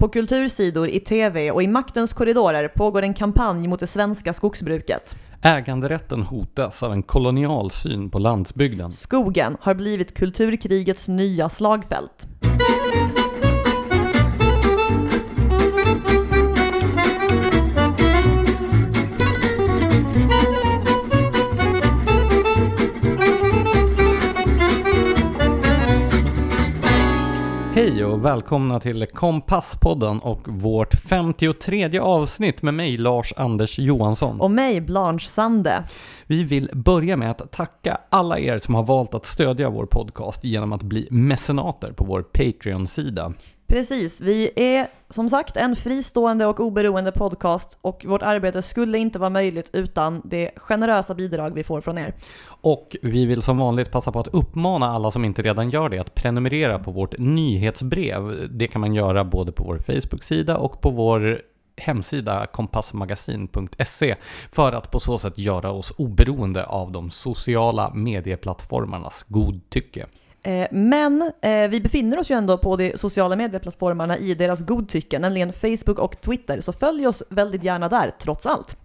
[0.00, 5.16] På kultursidor, i TV och i maktens korridorer pågår en kampanj mot det svenska skogsbruket.
[5.42, 8.90] Äganderätten hotas av en kolonial syn på landsbygden.
[8.90, 12.27] Skogen har blivit kulturkrigets nya slagfält.
[27.78, 34.40] Hej och välkomna till Kompasspodden och vårt 53 avsnitt med mig Lars Anders Johansson.
[34.40, 35.84] Och mig, Blanche Sande.
[36.26, 40.44] Vi vill börja med att tacka alla er som har valt att stödja vår podcast
[40.44, 43.32] genom att bli mecenater på vår Patreon-sida.
[43.68, 49.18] Precis, vi är som sagt en fristående och oberoende podcast och vårt arbete skulle inte
[49.18, 52.14] vara möjligt utan det generösa bidrag vi får från er.
[52.46, 55.98] Och vi vill som vanligt passa på att uppmana alla som inte redan gör det
[55.98, 58.48] att prenumerera på vårt nyhetsbrev.
[58.50, 61.40] Det kan man göra både på vår Facebook-sida och på vår
[61.76, 64.14] hemsida kompassmagasin.se
[64.52, 70.06] för att på så sätt göra oss oberoende av de sociala medieplattformarnas godtycke.
[70.42, 75.18] Eh, men eh, vi befinner oss ju ändå på de sociala medieplattformarna i deras godtycke,
[75.18, 78.76] nämligen Facebook och Twitter, så följ oss väldigt gärna där, trots allt.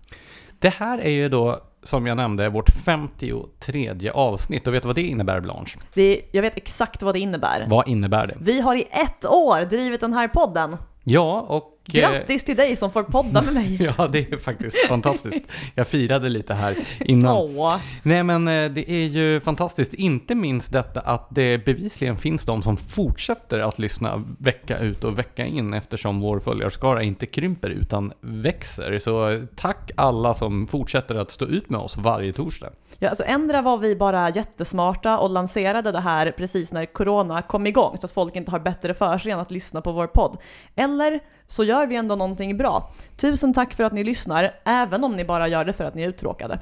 [0.60, 4.68] Det här är ju då, som jag nämnde, vårt 53 avsnitt.
[4.68, 5.78] Och vet du vad det innebär, Blanche?
[5.94, 7.66] Det, jag vet exakt vad det innebär.
[7.70, 8.38] Vad innebär det?
[8.40, 10.78] Vi har i ett år drivit den här podden.
[11.04, 11.73] Ja, och...
[11.88, 13.78] Eh, Grattis till dig som får podda med mig!
[13.98, 15.42] ja, det är faktiskt fantastiskt.
[15.76, 17.38] Jag firade lite här innan.
[17.38, 17.78] Åh.
[18.04, 19.94] Nej, men eh, det är ju fantastiskt.
[19.94, 25.20] Inte minst detta att det bevisligen finns de som fortsätter att lyssna vecka ut och
[25.20, 29.00] vecka in eftersom vår följarskara inte krymper utan växer.
[29.00, 32.70] Så tack alla som fortsätter att stå ut med oss varje torsdag.
[33.00, 37.68] Ja, alltså ändra var vi bara jättesmarta och lanserade det här precis när corona kom
[37.68, 40.38] igång så att folk inte har bättre för sig än att lyssna på vår podd.
[40.76, 41.20] Eller
[41.54, 42.92] så gör vi ändå någonting bra.
[43.18, 46.04] Tusen tack för att ni lyssnar, även om ni bara gör det för att ni
[46.04, 46.60] är uttråkade.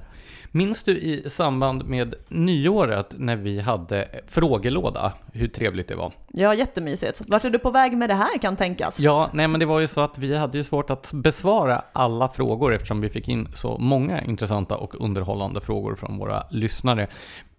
[0.52, 6.14] Minns du i samband med nyåret när vi hade frågelåda, hur trevligt det var?
[6.28, 7.22] Ja, jättemysigt.
[7.28, 9.00] Vart är du på väg med det här kan tänkas?
[9.00, 12.30] Ja, nej men det var ju så att vi hade ju svårt att besvara alla
[12.30, 17.08] frågor eftersom vi fick in så många intressanta och underhållande frågor från våra lyssnare.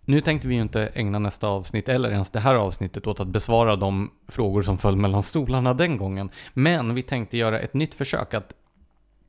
[0.05, 3.29] Nu tänkte vi ju inte ägna nästa avsnitt, eller ens det här avsnittet, åt att
[3.29, 6.31] besvara de frågor som föll mellan stolarna den gången.
[6.55, 8.55] Men vi tänkte göra ett nytt försök att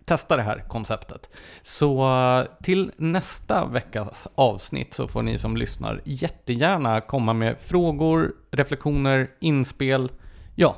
[0.05, 1.29] testa det här konceptet.
[1.61, 8.33] Så eh, till nästa veckas avsnitt så får ni som lyssnar jättegärna komma med frågor,
[8.51, 10.11] reflektioner, inspel,
[10.55, 10.77] ja,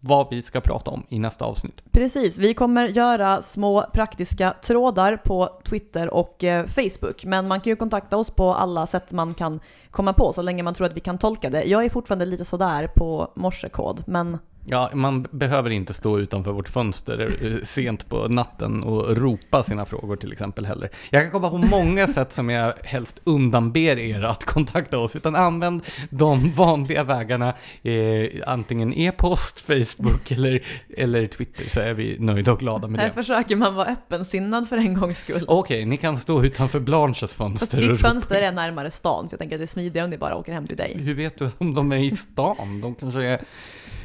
[0.00, 1.82] vad vi ska prata om i nästa avsnitt.
[1.92, 7.70] Precis, vi kommer göra små praktiska trådar på Twitter och eh, Facebook, men man kan
[7.70, 9.60] ju kontakta oss på alla sätt man kan
[9.90, 11.64] komma på så länge man tror att vi kan tolka det.
[11.64, 14.38] Jag är fortfarande lite sådär på morsekod, men
[14.70, 19.86] Ja, man behöver inte stå utanför vårt fönster eh, sent på natten och ropa sina
[19.86, 20.90] frågor till exempel heller.
[21.10, 25.36] Jag kan komma på många sätt som jag helst undanber er att kontakta oss, utan
[25.36, 30.62] använd de vanliga vägarna, eh, antingen e-post, Facebook eller,
[30.96, 33.14] eller Twitter, så är vi nöjda och glada med här det.
[33.14, 35.44] försöker man vara öppensinnad för en gångs skull.
[35.48, 38.08] Okej, ni kan stå utanför Blanches Fast fönster ditt och ropa.
[38.08, 40.52] fönster är närmare stan, så jag tänker att det är smidigare om ni bara åker
[40.52, 40.96] hem till dig.
[40.98, 42.80] Hur vet du om de är i stan?
[42.82, 43.40] De kanske är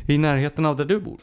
[0.08, 1.20] i närheten av där du bor.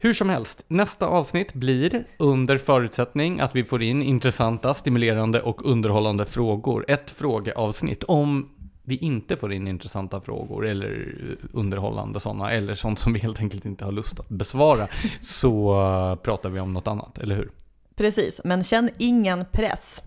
[0.00, 5.66] Hur som helst, nästa avsnitt blir under förutsättning att vi får in intressanta, stimulerande och
[5.66, 6.84] underhållande frågor.
[6.88, 8.04] Ett frågeavsnitt.
[8.04, 8.48] Om
[8.84, 11.16] vi inte får in intressanta frågor eller
[11.52, 14.88] underhållande sådana, eller sånt som vi helt enkelt inte har lust att besvara,
[15.20, 17.50] så uh, pratar vi om något annat, eller hur?
[17.96, 20.02] Precis, men känn ingen press.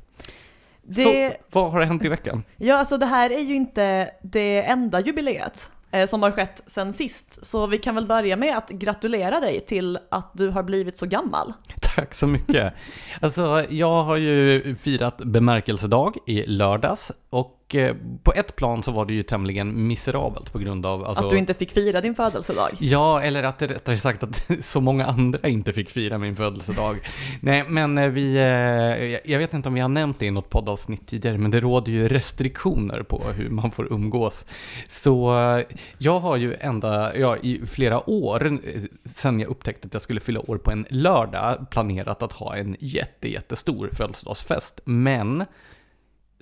[0.83, 2.43] Det, Så, vad har hänt i veckan?
[2.57, 6.61] Ja, alltså det här är ju inte det enda jubileet eh, Eh, som har skett
[6.65, 10.63] sen sist, så vi kan väl börja med att gratulera dig till att du har
[10.63, 11.53] blivit så gammal.
[11.95, 12.73] Tack så mycket.
[13.21, 19.05] Alltså, jag har ju firat bemärkelsedag i lördags och eh, på ett plan så var
[19.05, 21.05] det ju tämligen miserabelt på grund av...
[21.05, 22.69] Alltså, Att du inte fick fira din födelsedag.
[22.79, 26.97] Ja, eller att rättare sagt att så många andra inte fick fira min födelsedag.
[27.39, 28.35] Nej, men eh, vi...
[28.35, 31.59] eh, Jag vet inte om vi har nämnt det i något poddavsnitt tidigare, men det
[31.59, 34.45] råder ju restriktioner på hur man får umgås.
[34.87, 35.31] Så
[35.97, 38.59] jag har ju ända, ja, i flera år,
[39.15, 42.75] sen jag upptäckte att jag skulle fylla år på en lördag, planerat att ha en
[42.79, 44.81] jätte, jättestor födelsedagsfest.
[44.85, 45.45] Men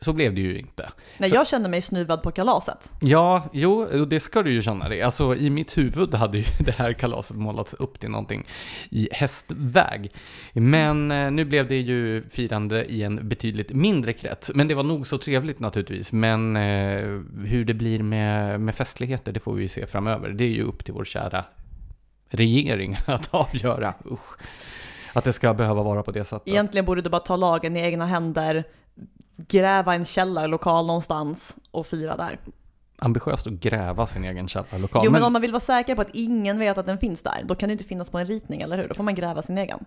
[0.02, 0.90] så blev det ju inte.
[1.18, 2.94] Nej, Så- jag kände mig snuvad på kalaset.
[3.02, 5.02] Ja, jo, och det ska du ju känna dig.
[5.02, 8.46] Alltså i mitt huvud hade ju det här kalaset målats upp till någonting
[8.90, 10.12] i hästväg.
[10.54, 14.52] Men eh, nu blev det ju firande i en betydligt mindre krets.
[14.56, 16.14] Men det var nog så trevligt naturligtvis.
[16.14, 20.30] Men eh, hur det blir med, med festligheter, det får vi ju se framöver.
[20.30, 21.44] Det är ju upp till vår kära
[22.30, 23.94] regering att avgöra.
[24.12, 24.38] Usch.
[25.14, 26.48] Att det ska behöva vara på det sättet.
[26.48, 28.64] Egentligen borde du bara ta lagen i egna händer,
[29.48, 32.40] gräva en källarlokal någonstans och fira där.
[33.02, 35.02] Ambitiöst att gräva sin egen källarlokal.
[35.06, 37.44] Jo men om man vill vara säker på att ingen vet att den finns där,
[37.46, 38.88] då kan det inte finnas på en ritning, eller hur?
[38.88, 39.86] Då får man gräva sin egen.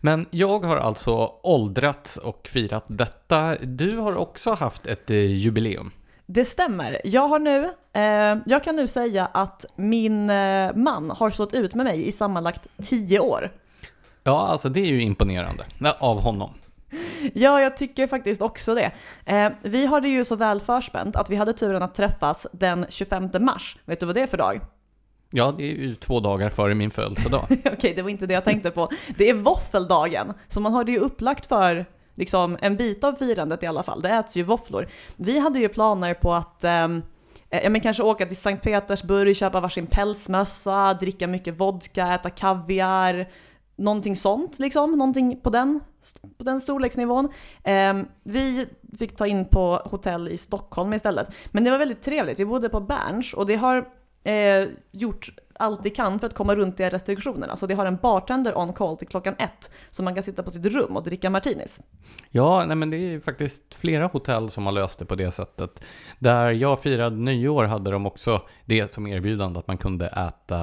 [0.00, 3.56] Men jag har alltså åldrats och firat detta.
[3.56, 5.90] Du har också haft ett eh, jubileum.
[6.26, 7.00] Det stämmer.
[7.04, 11.74] Jag har nu, eh, jag kan nu säga att min eh, man har stått ut
[11.74, 13.52] med mig i sammanlagt tio år.
[14.24, 15.64] Ja, alltså det är ju imponerande.
[15.78, 16.54] Ja, Av honom.
[17.34, 18.92] Ja, jag tycker faktiskt också det.
[19.24, 22.86] Eh, vi har det ju så väl förspänt att vi hade turen att träffas den
[22.88, 23.76] 25 mars.
[23.84, 24.60] Vet du vad det är för dag?
[25.30, 27.44] Ja, det är ju två dagar före min födelsedag.
[27.72, 28.90] Okej, det var inte det jag tänkte på.
[29.16, 33.62] Det är våffeldagen, så man har det ju upplagt för liksom, en bit av firandet
[33.62, 34.00] i alla fall.
[34.00, 34.88] Det äts ju våfflor.
[35.16, 37.02] Vi hade ju planer på att ehm,
[37.50, 42.30] eh, ja, men kanske åka till Sankt Petersburg, köpa varsin pälsmössa, dricka mycket vodka, äta
[42.30, 43.26] kaviar,
[43.76, 45.80] någonting sånt liksom, någonting på den,
[46.38, 47.28] på den storleksnivån.
[47.64, 48.66] Eh, vi
[48.98, 51.34] fick ta in på hotell i Stockholm istället.
[51.50, 53.88] Men det var väldigt trevligt, vi bodde på Berns och det har
[54.24, 55.30] eh, gjort
[55.62, 57.56] allt det kan för att komma runt de här restriktionerna.
[57.56, 60.50] Så det har en bartender on call till klockan ett, så man kan sitta på
[60.50, 61.80] sitt rum och dricka martinis.
[62.30, 65.84] Ja, nej men det är faktiskt flera hotell som har löst det på det sättet.
[66.18, 70.60] Där jag firade nyår hade de också det som erbjudande att man kunde äta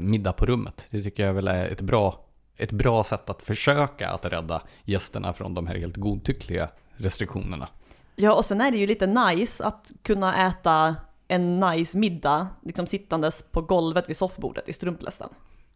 [0.00, 0.86] middag på rummet.
[0.90, 2.24] Det tycker jag väl är ett bra,
[2.62, 7.68] ett bra sätt att försöka att rädda gästerna från de här helt godtyckliga restriktionerna.
[8.16, 10.96] Ja, och sen är det ju lite nice att kunna äta
[11.28, 15.28] en nice middag, liksom sittandes på golvet vid soffbordet i strumplästen.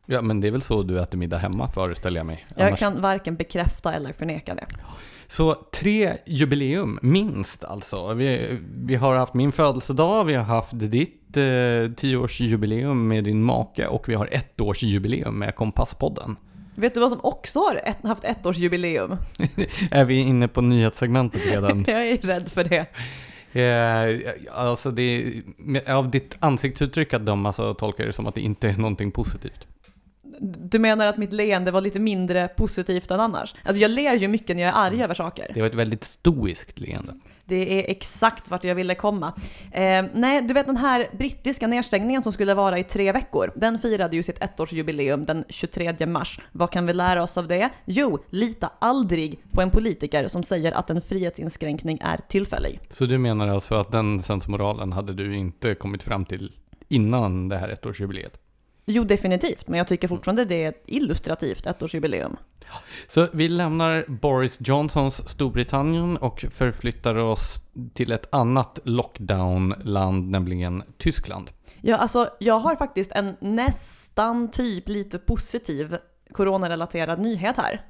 [0.06, 2.46] Ja, men det är väl så du äter middag hemma föreställer jag mig.
[2.56, 4.64] Jag Annars- kan varken bekräfta eller förneka det.
[5.26, 8.14] Så tre jubileum, minst alltså.
[8.14, 13.86] Vi, vi har haft min födelsedag, vi har haft ditt eh, tioårsjubileum med din make
[13.86, 16.36] och vi har ett års jubileum med Kompasspodden.
[16.76, 19.16] Vet du vad som också har ett, haft ettårsjubileum?
[19.90, 21.84] är vi inne på nyhetssegmentet redan?
[21.88, 22.86] Jag är rädd för det.
[23.60, 25.32] eh, alltså det,
[25.88, 29.10] av ditt ansiktsuttryck att döma så tolkar jag det som att det inte är någonting
[29.12, 29.66] positivt.
[30.40, 33.54] Du menar att mitt leende var lite mindre positivt än annars?
[33.62, 35.46] Alltså jag ler ju mycket när jag är arg över saker.
[35.54, 37.12] Det var ett väldigt stoiskt leende.
[37.48, 39.32] Det är exakt vart jag ville komma.
[39.72, 43.78] Eh, nej, du vet den här brittiska nedstängningen som skulle vara i tre veckor, den
[43.78, 46.40] firade ju sitt ettårsjubileum den 23 mars.
[46.52, 47.70] Vad kan vi lära oss av det?
[47.84, 52.80] Jo, lita aldrig på en politiker som säger att en frihetsinskränkning är tillfällig.
[52.88, 56.52] Så du menar alltså att den sensmoralen hade du inte kommit fram till
[56.88, 58.45] innan det här ettårsjubileet?
[58.88, 62.36] Jo, definitivt, men jag tycker fortfarande det är ett illustrativt ettårsjubileum.
[63.08, 67.60] Så vi lämnar Boris Johnsons Storbritannien och förflyttar oss
[67.94, 71.50] till ett annat lockdown-land, nämligen Tyskland.
[71.80, 75.96] Ja, alltså jag har faktiskt en nästan typ lite positiv
[76.32, 77.86] coronarelaterad nyhet här.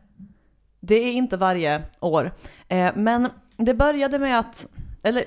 [0.80, 2.32] Det är inte varje år.
[2.68, 4.66] Eh, men det började med att,
[5.02, 5.24] eller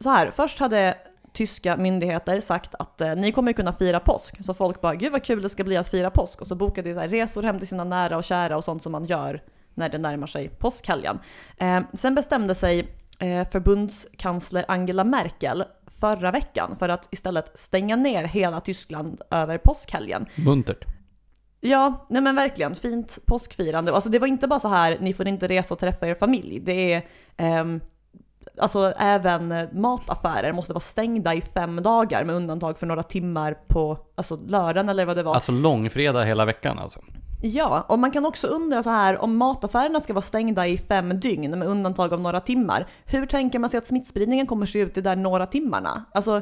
[0.00, 0.96] så här, först hade
[1.38, 4.44] tyska myndigheter sagt att eh, ni kommer kunna fira påsk.
[4.44, 6.40] Så folk bara, gud vad kul det ska bli att fira påsk.
[6.40, 8.82] Och så bokade de så här, resor hem till sina nära och kära och sånt
[8.82, 9.42] som man gör
[9.74, 11.18] när det närmar sig påskhelgen.
[11.56, 12.88] Eh, sen bestämde sig
[13.18, 15.64] eh, förbundskansler Angela Merkel
[16.00, 20.26] förra veckan för att istället stänga ner hela Tyskland över påskhelgen.
[20.34, 20.84] Muntert.
[21.60, 22.74] Ja, nej men verkligen.
[22.74, 23.92] Fint påskfirande.
[23.92, 26.60] Alltså det var inte bara så här, ni får inte resa och träffa er familj.
[26.60, 27.02] Det är,
[27.36, 27.80] ehm,
[28.60, 33.98] alltså även mataffärer måste vara stängda i fem dagar med undantag för några timmar på
[34.14, 35.34] alltså lördagen eller vad det var.
[35.34, 37.00] Alltså långfredag hela veckan alltså.
[37.42, 41.20] Ja, och man kan också undra så här om mataffärerna ska vara stängda i fem
[41.20, 42.86] dygn med undantag av några timmar.
[43.04, 46.04] Hur tänker man sig att smittspridningen kommer se ut i de där några timmarna?
[46.12, 46.40] Alltså,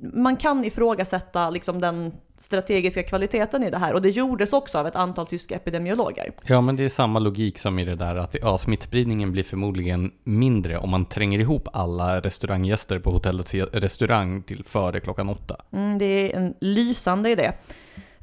[0.00, 4.86] man kan ifrågasätta liksom den strategiska kvaliteten i det här och det gjordes också av
[4.86, 6.32] ett antal tyska epidemiologer.
[6.42, 10.12] Ja, men det är samma logik som i det där att ja, smittspridningen blir förmodligen
[10.24, 15.56] mindre om man tränger ihop alla restauranggäster på hotellets restaurang till före klockan åtta.
[15.72, 17.52] Mm, det är en lysande idé.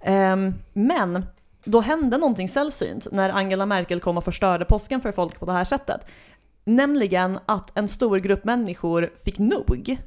[0.01, 1.25] Ehm, men
[1.63, 5.51] då hände någonting sällsynt när Angela Merkel kom och förstörde påsken för folk på det
[5.51, 6.01] här sättet.
[6.65, 9.97] Nämligen att en stor grupp människor fick nog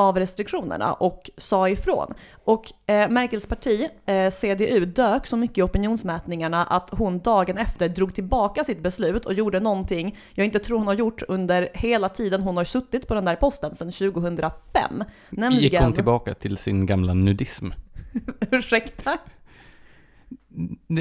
[0.00, 2.14] av restriktionerna och sa ifrån.
[2.44, 7.88] Och eh, Merkels parti, eh, CDU, dök så mycket i opinionsmätningarna att hon dagen efter
[7.88, 12.08] drog tillbaka sitt beslut och gjorde någonting jag inte tror hon har gjort under hela
[12.08, 15.04] tiden hon har suttit på den där posten sedan 2005.
[15.30, 15.62] Nämligen...
[15.62, 17.66] Gick hon tillbaka till sin gamla nudism?
[18.50, 19.18] Ursäkta?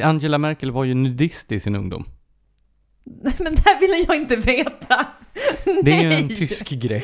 [0.04, 2.06] Angela Merkel var ju nudist i sin ungdom.
[3.24, 5.08] Nej men det här ville jag inte veta.
[5.84, 7.04] Det är ju en tysk grej.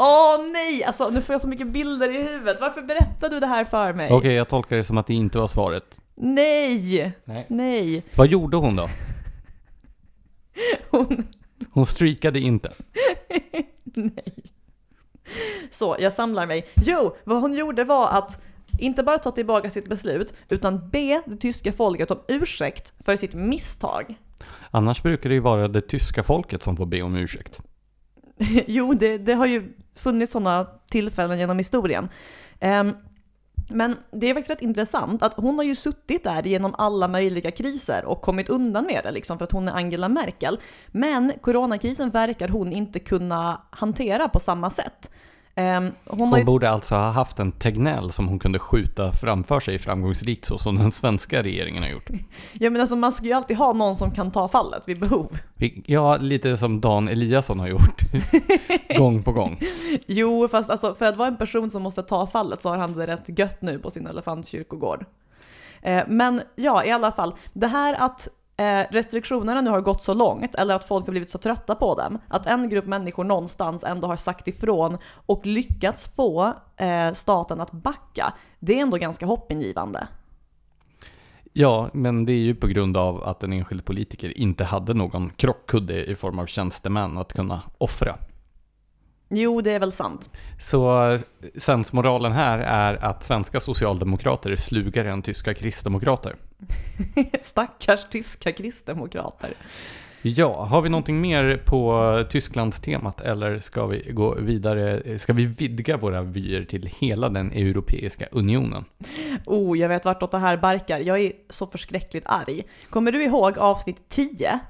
[0.00, 2.56] Åh nej, alltså nu får jag så mycket bilder i huvudet.
[2.60, 4.12] Varför berättar du det här för mig?
[4.12, 6.00] Okej, jag tolkar det som att det inte var svaret.
[6.14, 7.46] Nej, Nej.
[7.48, 8.04] nej.
[8.14, 8.88] Vad gjorde hon då?
[10.90, 11.26] Hon,
[11.70, 12.72] Hon streakade inte.
[13.84, 14.34] nej.
[15.70, 16.66] Så, jag samlar mig.
[16.86, 18.40] Jo, vad hon gjorde var att
[18.78, 23.34] inte bara ta tillbaka sitt beslut, utan be det tyska folket om ursäkt för sitt
[23.34, 24.18] misstag.
[24.70, 27.60] Annars brukar det ju vara det tyska folket som får be om ursäkt.
[28.66, 32.08] jo, det, det har ju funnits sådana tillfällen genom historien.
[32.60, 32.96] Um,
[33.70, 37.50] men det är faktiskt rätt intressant att hon har ju suttit där genom alla möjliga
[37.50, 40.60] kriser och kommit undan med det liksom för att hon är Angela Merkel.
[40.88, 45.10] Men coronakrisen verkar hon inte kunna hantera på samma sätt.
[45.58, 49.60] Ehm, hon Hon ju, borde alltså ha haft en Tegnell som hon kunde skjuta framför
[49.60, 52.08] sig framgångsrikt så som den svenska regeringen har gjort.
[52.52, 55.38] ja, men alltså, man ska ju alltid ha någon som kan ta fallet vid behov.
[55.86, 58.02] Ja, lite som Dan Eliasson har gjort.
[58.98, 59.60] gång på gång.
[60.06, 62.92] Jo, fast alltså, för att vara en person som måste ta fallet så har han
[62.92, 65.04] det rätt gött nu på sin elefantkyrkogård.
[65.82, 67.34] Eh, men ja, i alla fall.
[67.52, 71.30] Det här att Eh, restriktionerna nu har gått så långt, eller att folk har blivit
[71.30, 76.14] så trötta på dem, att en grupp människor någonstans ändå har sagt ifrån och lyckats
[76.16, 80.08] få eh, staten att backa, det är ändå ganska hoppingivande.
[81.52, 85.30] Ja, men det är ju på grund av att en enskild politiker inte hade någon
[85.30, 88.14] krockkudde i form av tjänstemän att kunna offra.
[89.28, 90.30] Jo, det är väl sant.
[90.58, 91.20] Så eh,
[91.56, 96.36] sensmoralen här är att svenska socialdemokrater är slugare än tyska kristdemokrater.
[97.42, 99.54] Stackars tyska kristdemokrater.
[100.22, 105.18] Ja, har vi någonting mer på Tysklandstemat eller ska vi gå vidare?
[105.18, 108.84] Ska vi vidga våra vyer till hela den europeiska unionen?
[109.46, 111.00] Oh, jag vet vartåt det här barkar.
[111.00, 112.62] Jag är så förskräckligt arg.
[112.90, 114.60] Kommer du ihåg avsnitt 10?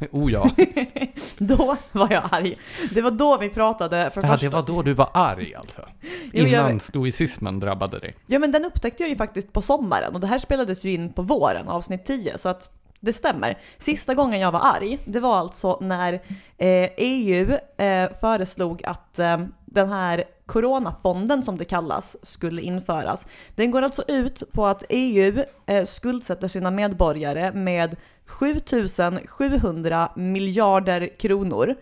[0.12, 0.50] Oh ja,
[1.38, 2.58] Då var jag arg.
[2.94, 4.46] Det var då vi pratade för ja första...
[4.46, 5.82] det var då du var arg alltså.
[6.32, 8.14] Jag Innan stoicismen drabbade dig.
[8.26, 11.12] Ja men den upptäckte jag ju faktiskt på sommaren och det här spelades ju in
[11.12, 13.58] på våren, avsnitt 10, så att det stämmer.
[13.78, 16.12] Sista gången jag var arg, det var alltså när
[16.56, 23.26] eh, EU eh, föreslog att eh, den här coronafonden som det kallas skulle införas.
[23.54, 27.96] Den går alltså ut på att EU eh, skuldsätter sina medborgare med
[28.26, 31.74] 7700 miljarder kronor.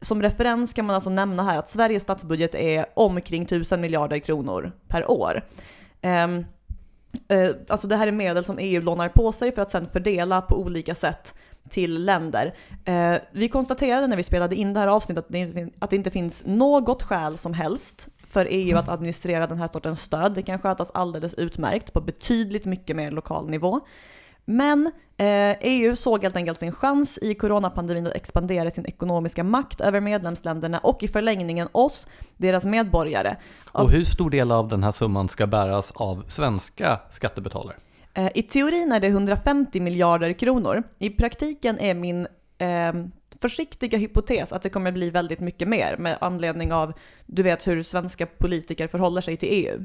[0.00, 4.72] Som referens kan man alltså nämna här att Sveriges statsbudget är omkring 1000 miljarder kronor
[4.88, 5.42] per år.
[6.02, 6.38] Um,
[7.32, 10.42] uh, alltså det här är medel som EU lånar på sig för att sedan fördela
[10.42, 11.34] på olika sätt
[11.70, 12.54] till länder.
[12.88, 16.10] Uh, vi konstaterade när vi spelade in det här avsnittet att det, att det inte
[16.10, 20.34] finns något skäl som helst för EU att administrera den här sortens stöd.
[20.34, 23.80] Det kan skötas alldeles utmärkt på betydligt mycket mer lokal nivå.
[24.46, 24.86] Men
[25.16, 30.00] eh, EU såg helt enkelt sin chans i coronapandemin att expandera sin ekonomiska makt över
[30.00, 33.36] medlemsländerna och i förlängningen oss, deras medborgare.
[33.72, 37.76] Och hur stor del av den här summan ska bäras av svenska skattebetalare?
[38.14, 40.82] Eh, I teorin är det 150 miljarder kronor.
[40.98, 42.26] I praktiken är min
[42.58, 42.92] eh,
[43.40, 46.92] försiktiga hypotes att det kommer bli väldigt mycket mer med anledning av,
[47.26, 49.84] du vet hur svenska politiker förhåller sig till EU.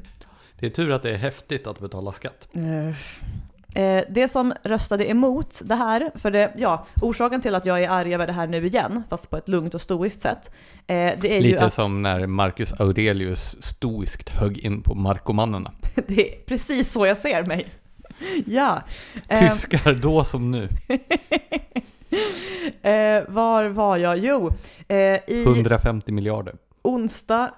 [0.60, 2.48] Det är tur att det är häftigt att betala skatt.
[3.75, 7.89] Eh, det som röstade emot det här, för det, ja, orsaken till att jag är
[7.89, 10.51] arg över det här nu igen, fast på ett lugnt och stoiskt sätt,
[10.87, 15.71] eh, det är ju Lite att som när Marcus Aurelius stoiskt högg in på markomannerna.
[16.07, 17.65] det är precis så jag ser mig.
[18.45, 18.81] Ja.
[19.27, 20.63] Eh, Tyskar då som nu.
[22.81, 24.17] eh, var var jag?
[24.17, 24.51] Jo,
[24.87, 24.97] eh,
[25.27, 26.55] i 150 miljarder.
[26.81, 27.51] onsdag,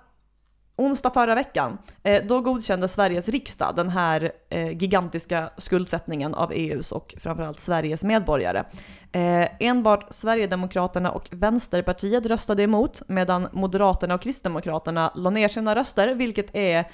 [0.76, 6.92] onsdag förra veckan, eh, då godkände Sveriges riksdag den här eh, gigantiska skuldsättningen av EUs
[6.92, 8.64] och framförallt Sveriges medborgare.
[9.12, 16.14] Eh, enbart Sverigedemokraterna och Vänsterpartiet röstade emot medan Moderaterna och Kristdemokraterna la ner sina röster,
[16.16, 16.86] vilket är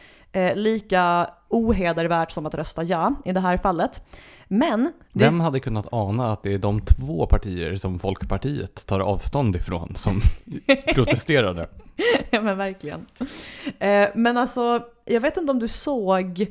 [0.55, 4.01] lika ohedervärt som att rösta ja i det här fallet.
[4.48, 4.83] Men
[5.13, 9.55] det, Vem hade kunnat ana att det är de två partier som Folkpartiet tar avstånd
[9.55, 10.21] ifrån som
[10.93, 11.67] protesterade?
[12.29, 13.06] Ja men verkligen.
[13.79, 16.41] Eh, men alltså, jag vet inte om du såg,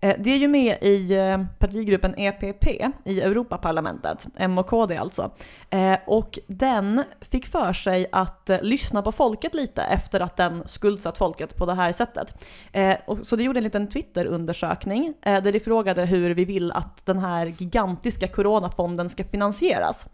[0.00, 2.66] eh, det är ju med i eh, partigruppen EPP
[3.04, 5.30] i Europaparlamentet, M och KD alltså.
[5.70, 10.62] Eh, och den fick för sig att eh, lyssna på folket lite efter att den
[10.66, 12.44] skuldsatt folket på det här sättet.
[12.72, 16.72] Eh, och, så det gjorde en liten Twitter-undersökning eh, där de frågade hur vi vill
[16.72, 20.06] att den här gigantiska coronafonden ska finansieras.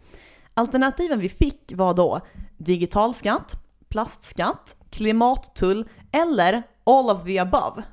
[0.53, 2.21] Alternativen vi fick var då
[2.57, 3.55] digital skatt,
[3.89, 7.83] plastskatt, klimattull eller all of the above.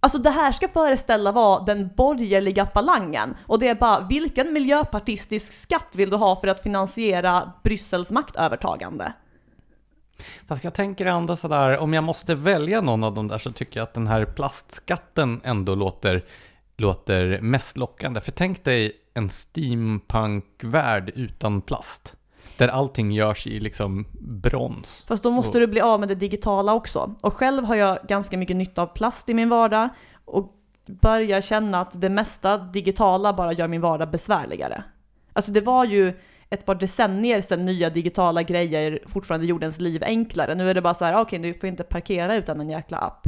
[0.00, 5.52] Alltså det här ska föreställa vara den borgerliga falangen och det är bara vilken miljöpartistisk
[5.52, 9.12] skatt vill du ha för att finansiera Bryssels maktövertagande?
[10.46, 13.80] Fast jag tänker ändå sådär, om jag måste välja någon av dem där så tycker
[13.80, 16.24] jag att den här plastskatten ändå låter,
[16.76, 18.20] låter mest lockande.
[18.20, 22.14] För tänk dig en steampunk-värld utan plast.
[22.58, 25.04] Där allting görs i liksom brons.
[25.08, 27.14] Fast då måste Och- du bli av med det digitala också.
[27.20, 29.88] Och själv har jag ganska mycket nytta av plast i min vardag
[30.24, 30.52] och
[30.86, 34.84] börjar känna att det mesta digitala bara gör min vardag besvärligare.
[35.32, 36.12] Alltså det var ju
[36.50, 40.54] ett par decennier sedan nya digitala grejer fortfarande gjorde ens liv enklare.
[40.54, 43.26] Nu är det bara så här, okej du får inte parkera utan en jäkla app.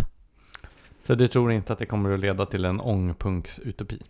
[1.06, 4.02] Så du tror inte att det kommer att leda till en ångpunks-utopi?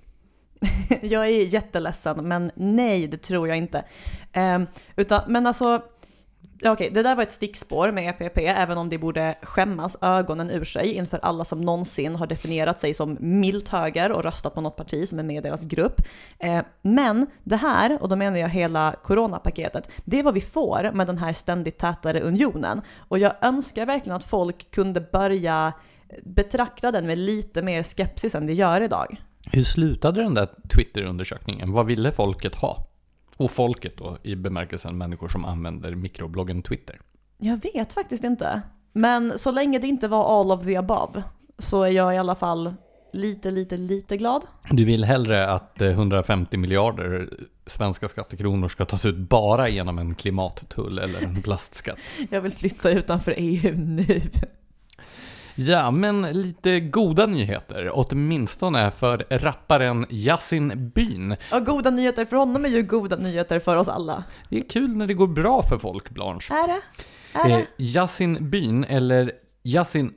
[1.03, 3.85] jag är jätteledsen, men nej, det tror jag inte.
[4.33, 4.61] Eh,
[4.97, 5.83] utan, men alltså,
[6.57, 10.51] okej, okay, det där var ett stickspår med EPP, även om det borde skämmas ögonen
[10.51, 14.61] ur sig inför alla som någonsin har definierat sig som milt höger och röstat på
[14.61, 16.01] något parti som är med i deras grupp.
[16.39, 20.91] Eh, men det här, och då menar jag hela coronapaketet, det är vad vi får
[20.95, 22.83] med den här ständigt tätare unionen.
[23.09, 25.73] Och jag önskar verkligen att folk kunde börja
[26.23, 29.17] betrakta den med lite mer skepsis än de gör idag.
[29.53, 31.73] Hur slutade den där Twitter-undersökningen?
[31.73, 32.87] Vad ville folket ha?
[33.37, 37.01] Och folket då, i bemärkelsen människor som använder mikrobloggen Twitter.
[37.39, 38.63] Jag vet faktiskt inte.
[38.93, 41.23] Men så länge det inte var all of the above
[41.59, 42.75] så är jag i alla fall
[43.13, 44.43] lite, lite, lite glad.
[44.71, 47.29] Du vill hellre att eh, 150 miljarder
[47.67, 51.99] svenska skattekronor ska tas ut bara genom en klimattull eller en plastskatt.
[52.31, 54.21] Jag vill flytta utanför EU nu.
[55.59, 61.37] Ja, men lite goda nyheter, åtminstone för rapparen Yasin Byn.
[61.51, 64.25] Ja, goda nyheter för honom är ju goda nyheter för oss alla.
[64.49, 66.55] Det är kul när det går bra för folk, Blanche.
[66.55, 66.81] Är det?
[67.39, 67.67] Är Eh, det?
[67.85, 69.33] Yasin Byn, eller
[69.63, 70.13] Yasin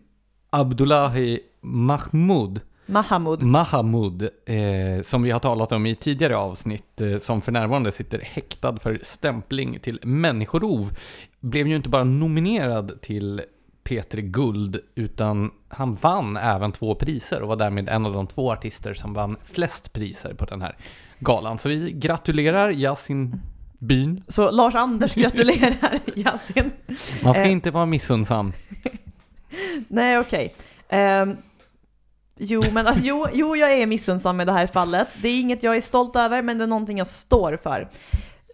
[0.50, 3.43] Abdullahi Mahmoud, Mahamud.
[3.43, 8.19] Mahamud, eh, som vi har talat om i tidigare avsnitt, eh, som för närvarande sitter
[8.19, 10.91] häktad för stämpling till människorov,
[11.39, 13.41] blev ju inte bara nominerad till
[13.89, 18.51] P3 Guld, utan han vann även två priser och var därmed en av de två
[18.51, 20.75] artister som vann flest priser på den här
[21.19, 21.58] galan.
[21.58, 23.41] Så vi gratulerar Yasin
[23.79, 24.24] Byn.
[24.27, 26.72] Så Lars-Anders gratulerar Yasin.
[27.24, 27.51] Man ska Eh.
[27.51, 28.53] inte vara missunnsam.
[29.87, 30.55] Nej, okej.
[30.90, 31.37] Ehm,
[32.37, 35.07] jo, men alltså, jo, jo, jag är missunnsam i det här fallet.
[35.22, 37.90] Det är inget jag är stolt över, men det är någonting jag står för.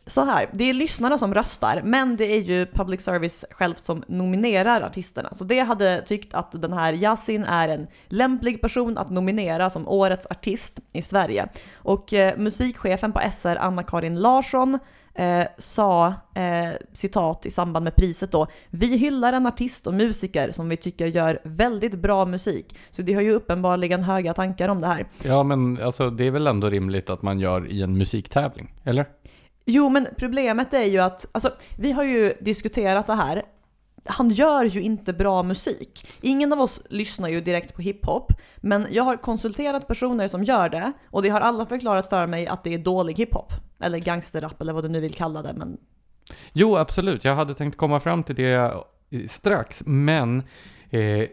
[0.08, 4.04] Så här, det är lyssnarna som röstar, men det är ju public service själv som
[4.08, 5.30] nominerar artisterna.
[5.34, 9.88] Så det hade tyckt att den här Yasin är en lämplig person att nominera som
[9.88, 11.48] årets artist i Sverige.
[11.76, 14.80] Och eh, musikchefen på SR, Anna-Karin Larsson,
[15.16, 20.52] eh, sa, eh, citat i samband med priset då, vi hyllar en artist och musiker
[20.52, 22.78] som vi tycker gör väldigt bra musik.
[22.92, 25.06] Så det har ju uppenbarligen höga tankar om det här.
[25.24, 29.06] Ja, men alltså det är väl ändå rimligt att man gör i en musiktävling, eller?
[29.66, 33.44] Jo, men problemet är ju att, alltså, vi har ju diskuterat det här.
[34.06, 36.08] Han gör ju inte bra musik.
[36.22, 40.70] Ingen av oss lyssnar ju direkt på hiphop, men jag har konsulterat personer som gör
[40.70, 43.54] det och de har alla förklarat för mig att det är dålig hiphop.
[43.80, 45.78] Eller gangsterrap eller vad du nu vill kalla det, men
[46.54, 47.24] Jo, absolut.
[47.24, 50.38] Jag hade tänkt komma fram till det eh, strax, men
[50.90, 51.28] eh,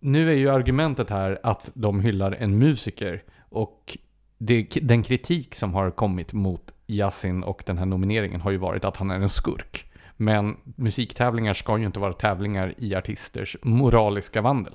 [0.00, 3.98] nu är ju argumentet här att de hyllar en musiker och
[4.38, 8.84] det, den kritik som har kommit mot Yasin och den här nomineringen har ju varit
[8.84, 9.84] att han är en skurk.
[10.16, 14.74] Men musiktävlingar ska ju inte vara tävlingar i artisters moraliska vandel.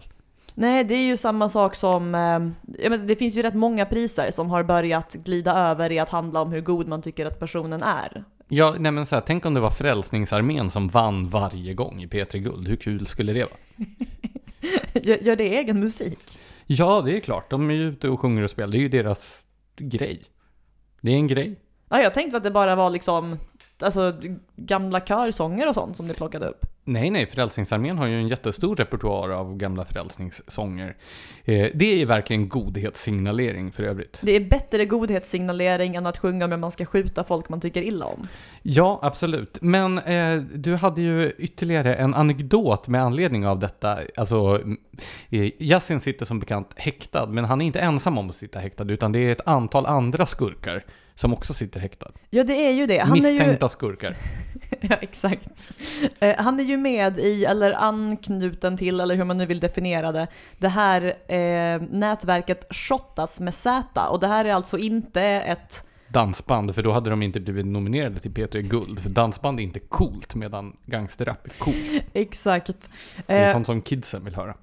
[0.53, 2.15] Nej, det är ju samma sak som...
[2.15, 6.41] Eh, det finns ju rätt många priser som har börjat glida över i att handla
[6.41, 8.23] om hur god man tycker att personen är.
[8.47, 12.07] Ja, nej men så här, tänk om det var Frälsningsarmén som vann varje gång i
[12.07, 12.67] P3 Guld.
[12.67, 13.87] Hur kul skulle det vara?
[15.21, 16.19] Gör det egen musik?
[16.65, 17.49] Ja, det är klart.
[17.49, 18.71] De är ju ute och sjunger och spelar.
[18.71, 19.43] Det är ju deras
[19.77, 20.21] grej.
[21.01, 21.59] Det är en grej.
[21.91, 23.37] Ja, jag tänkte att det bara var liksom
[23.79, 24.13] alltså,
[24.55, 26.65] gamla körsånger och sånt som ni plockade upp.
[26.83, 30.95] Nej, nej, Frälsningsarmén har ju en jättestor repertoar av gamla frälsningssånger.
[31.45, 34.19] Eh, det är verkligen godhetssignalering för övrigt.
[34.23, 37.81] Det är bättre godhetssignalering än att sjunga om hur man ska skjuta folk man tycker
[37.81, 38.27] illa om.
[38.61, 39.57] Ja, absolut.
[39.61, 43.99] Men eh, du hade ju ytterligare en anekdot med anledning av detta.
[44.17, 44.61] Alltså,
[45.29, 48.91] eh, Yasin sitter som bekant häktad, men han är inte ensam om att sitta häktad,
[48.91, 50.83] utan det är ett antal andra skurkar
[51.21, 52.11] som också sitter häktad.
[52.29, 52.97] Ja, det är ju det.
[52.97, 53.21] Han är ju...
[53.21, 54.15] Misstänkta skurkar.
[54.81, 55.49] Ja, exakt.
[56.19, 60.11] Eh, han är ju med i, eller anknuten till, eller hur man nu vill definiera
[60.11, 64.07] det, det här eh, nätverket Shottaz med Z.
[64.09, 68.19] Och det här är alltså inte ett dansband, för då hade de inte blivit nominerade
[68.19, 68.99] till P3 Guld.
[68.99, 72.03] För dansband är inte coolt, medan gangsterrap är coolt.
[72.13, 72.89] Exakt.
[73.27, 74.55] Det är Eh, sånt som kidsen vill höra.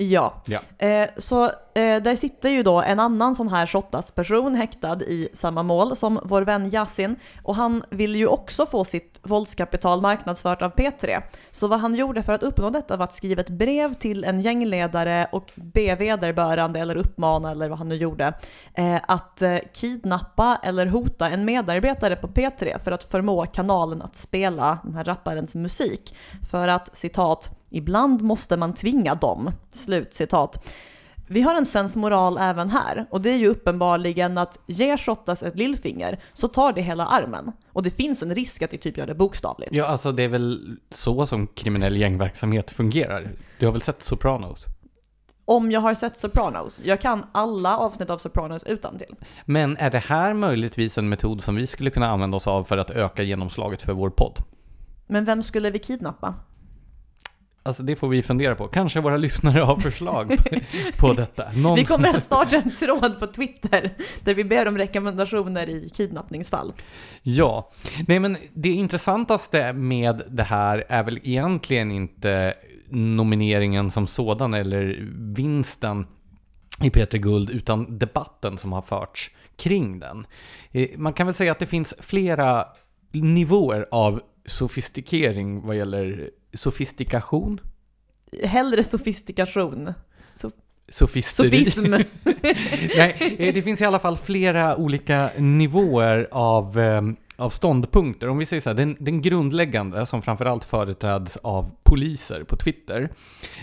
[0.00, 0.42] Ja.
[0.44, 0.86] Ja.
[0.86, 5.28] Eh, så eh, där sitter ju då en annan sån här Shottaz person häktad i
[5.34, 10.62] samma mål som vår vän Yasin och han vill ju också få sitt våldskapital marknadsfört
[10.62, 11.22] av P3.
[11.50, 14.40] Så vad han gjorde för att uppnå detta var att skriva ett brev till en
[14.40, 18.32] gängledare och be vederbörande eller uppmana eller vad han nu gjorde
[18.74, 24.16] eh, att eh, kidnappa eller hota en medarbetare på P3 för att förmå kanalen att
[24.16, 26.14] spela den här rapparens musik.
[26.50, 29.50] För att citat Ibland måste man tvinga dem.
[29.72, 30.68] Slut citat.
[31.30, 35.58] Vi har en sensmoral även här och det är ju uppenbarligen att ger Shottaz ett
[35.58, 37.52] lillfinger så tar det hela armen.
[37.72, 39.72] Och det finns en risk att det typ gör det bokstavligt.
[39.72, 43.30] Ja, alltså det är väl så som kriminell gängverksamhet fungerar.
[43.58, 44.66] Du har väl sett Sopranos?
[45.44, 46.82] Om jag har sett Sopranos.
[46.84, 49.14] Jag kan alla avsnitt av Sopranos utan till.
[49.44, 52.78] Men är det här möjligtvis en metod som vi skulle kunna använda oss av för
[52.78, 54.38] att öka genomslaget för vår podd?
[55.06, 56.34] Men vem skulle vi kidnappa?
[57.62, 58.68] Alltså det får vi fundera på.
[58.68, 60.58] Kanske våra lyssnare har förslag på,
[60.98, 61.52] på detta.
[61.52, 63.94] Någon Vi kommer att starta en tråd på Twitter
[64.24, 66.72] där vi ber om rekommendationer i kidnappningsfall.
[67.22, 67.70] Ja,
[68.08, 72.54] nej men det intressantaste med det här är väl egentligen inte
[72.90, 76.06] nomineringen som sådan eller vinsten
[76.82, 80.26] i Peter Guld, utan debatten som har förts kring den.
[80.72, 82.64] Eh, Man kan väl säga att det finns flera
[83.12, 87.60] nivåer av sofistikering vad gäller sofistikation,
[88.42, 89.92] Hellre sofistikation.
[90.36, 90.50] So-
[90.88, 91.64] sofisteri.
[91.64, 91.90] sofism.
[92.96, 97.02] Nej, eh, det finns i alla fall flera olika nivåer av, eh,
[97.38, 98.28] av ståndpunkter.
[98.28, 103.08] Om vi säger så här, den, den grundläggande, som framförallt företräds av poliser på Twitter,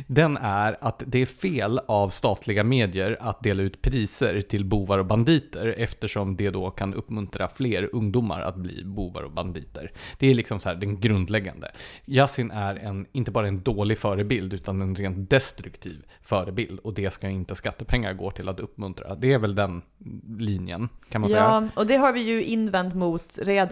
[0.08, 5.00] den är att det är fel av statliga medier att dela ut priser till bovar
[5.00, 9.92] och banditer eftersom det då kan uppmuntra fler ungdomar att bli bovar och banditer.
[10.20, 11.72] Det är liksom så här den grundläggande.
[12.06, 17.14] Yasin är en, inte bara en dålig förebild utan en rent destruktiv förebild och det
[17.14, 19.16] ska inte skattepengar gå till att uppmuntra.
[19.16, 19.82] Det är väl den
[20.38, 21.44] linjen kan man säga.
[21.44, 23.65] Ja, och det har vi ju invänt mot redan.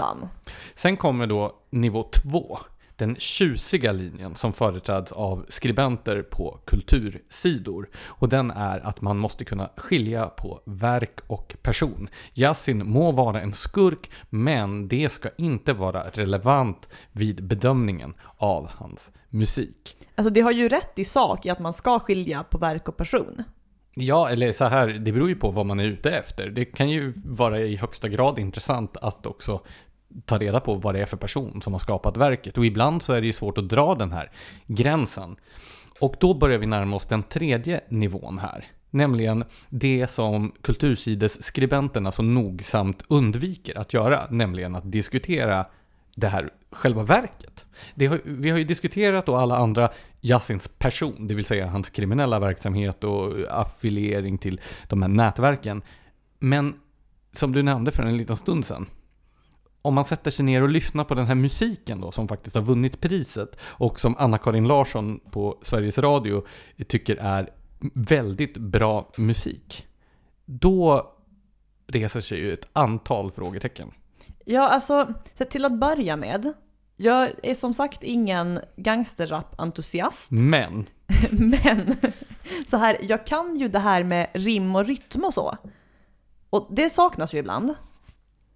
[0.75, 2.59] Sen kommer då nivå två.
[2.95, 7.89] Den tjusiga linjen som företräds av skribenter på kultursidor.
[8.05, 12.09] Och den är att man måste kunna skilja på verk och person.
[12.33, 19.11] Yasin må vara en skurk, men det ska inte vara relevant vid bedömningen av hans
[19.29, 19.97] musik.
[20.15, 22.97] Alltså det har ju rätt i sak i att man ska skilja på verk och
[22.97, 23.43] person.
[23.95, 26.49] Ja, eller så här, det beror ju på vad man är ute efter.
[26.49, 29.61] Det kan ju vara i högsta grad intressant att också
[30.25, 32.57] ta reda på vad det är för person som har skapat verket.
[32.57, 34.31] Och ibland så är det ju svårt att dra den här
[34.67, 35.35] gränsen.
[35.99, 38.65] Och då börjar vi närma oss den tredje nivån här.
[38.89, 45.65] Nämligen det som kultursidesskribenterna så alltså nogsamt undviker att göra, nämligen att diskutera
[46.15, 47.65] det här själva verket.
[47.95, 49.89] Det har, vi har ju diskuterat då alla andra
[50.21, 55.81] Yassins person, det vill säga hans kriminella verksamhet och affiliering till de här nätverken.
[56.39, 56.75] Men
[57.31, 58.85] som du nämnde för en liten stund sedan,
[59.81, 62.63] om man sätter sig ner och lyssnar på den här musiken då, som faktiskt har
[62.63, 66.45] vunnit priset och som Anna-Karin Larsson på Sveriges Radio
[66.87, 67.49] tycker är
[67.93, 69.87] väldigt bra musik.
[70.45, 71.11] Då
[71.87, 73.91] reser sig ju ett antal frågetecken.
[74.45, 76.53] Ja, alltså, så till att börja med.
[76.95, 80.89] Jag är som sagt ingen gangsterrap-entusiast, Men,
[81.31, 81.95] men
[82.67, 85.57] så här, jag kan ju det här med rim och rytm och så.
[86.49, 87.73] Och det saknas ju ibland.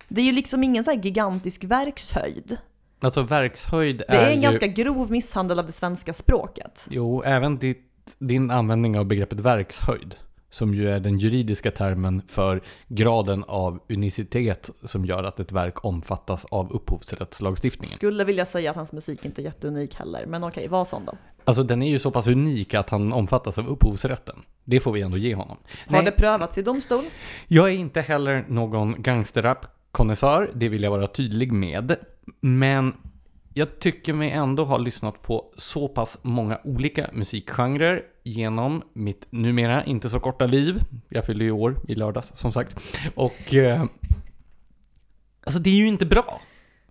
[0.07, 2.57] Det är ju liksom ingen så gigantisk verkshöjd.
[2.99, 4.41] alltså verkshöjd Det är en ju...
[4.41, 6.87] ganska grov misshandel av det svenska språket.
[6.89, 10.15] Jo, även ditt, din användning av begreppet verkshöjd,
[10.49, 15.85] som ju är den juridiska termen för graden av unicitet som gör att ett verk
[15.85, 17.95] omfattas av upphovsrättslagstiftningen.
[17.95, 21.17] Skulle vilja säga att hans musik inte är jätteunik heller, men okej, vad sån då?
[21.43, 24.35] Alltså den är ju så pass unik att han omfattas av upphovsrätten.
[24.63, 25.57] Det får vi ändå ge honom.
[25.87, 27.05] Har Nej, det prövats i domstol?
[27.47, 31.95] Jag är inte heller någon gangsterrap-konnässör, det vill jag vara tydlig med.
[32.41, 32.93] Men
[33.57, 39.85] jag tycker mig ändå ha lyssnat på så pass många olika musikgenrer genom mitt numera
[39.85, 40.81] inte så korta liv.
[41.09, 42.99] Jag fyllde ju år i lördags, som sagt.
[43.15, 43.55] Och...
[43.55, 43.85] Eh,
[45.43, 46.41] alltså det är ju inte bra.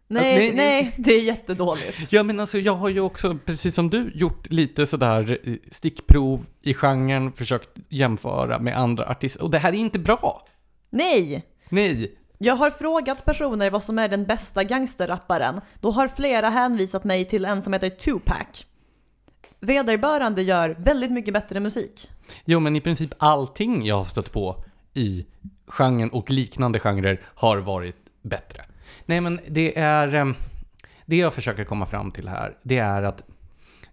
[0.08, 2.12] Nej, nej, nej, det är jättedåligt.
[2.12, 6.46] Ja men alltså jag har ju också, precis som du, gjort lite sådär eh, stickprov
[6.62, 9.42] i genren, försökt jämföra med andra artister.
[9.42, 10.42] Och det här är inte bra!
[10.90, 11.46] Nej!
[11.68, 12.16] Nej!
[12.38, 15.60] Jag har frågat personer vad som är den bästa gangsterrapparen.
[15.80, 18.66] Då har flera hänvisat mig till en som heter Tupac.
[19.60, 22.10] Vederbörande gör väldigt mycket bättre musik.
[22.44, 25.26] Jo men i princip allting jag har stött på i
[25.66, 28.64] genren och liknande genrer har varit bättre.
[29.06, 30.14] Nej men det är...
[30.14, 30.34] Ehm,
[31.06, 33.24] det jag försöker komma fram till här, det är att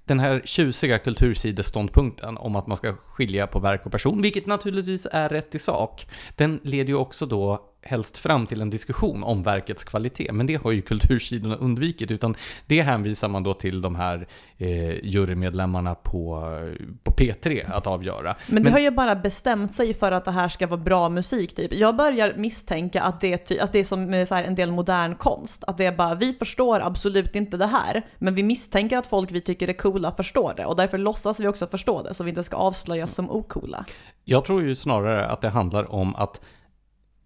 [0.05, 5.07] den här tjusiga kultursideståndpunkten om att man ska skilja på verk och person, vilket naturligtvis
[5.11, 9.43] är rätt i sak, den leder ju också då helst fram till en diskussion om
[9.43, 12.35] verkets kvalitet, men det har ju kultursidorna undvikit, utan
[12.67, 16.49] det hänvisar man då till de här eh, jurymedlemmarna på,
[17.03, 18.35] på P3 att avgöra.
[18.47, 21.55] Men det har ju bara bestämt sig för att det här ska vara bra musik
[21.55, 21.73] typ.
[21.73, 25.15] Jag börjar misstänka att det är, ty- att det är som här en del modern
[25.15, 29.07] konst, att det är bara vi förstår absolut inte det här, men vi misstänker att
[29.07, 32.23] folk vi tycker är coola förstår det och därför låtsas vi också förstå det så
[32.23, 33.85] vi inte ska avslöjas som ocoola.
[34.23, 36.41] Jag tror ju snarare att det handlar om att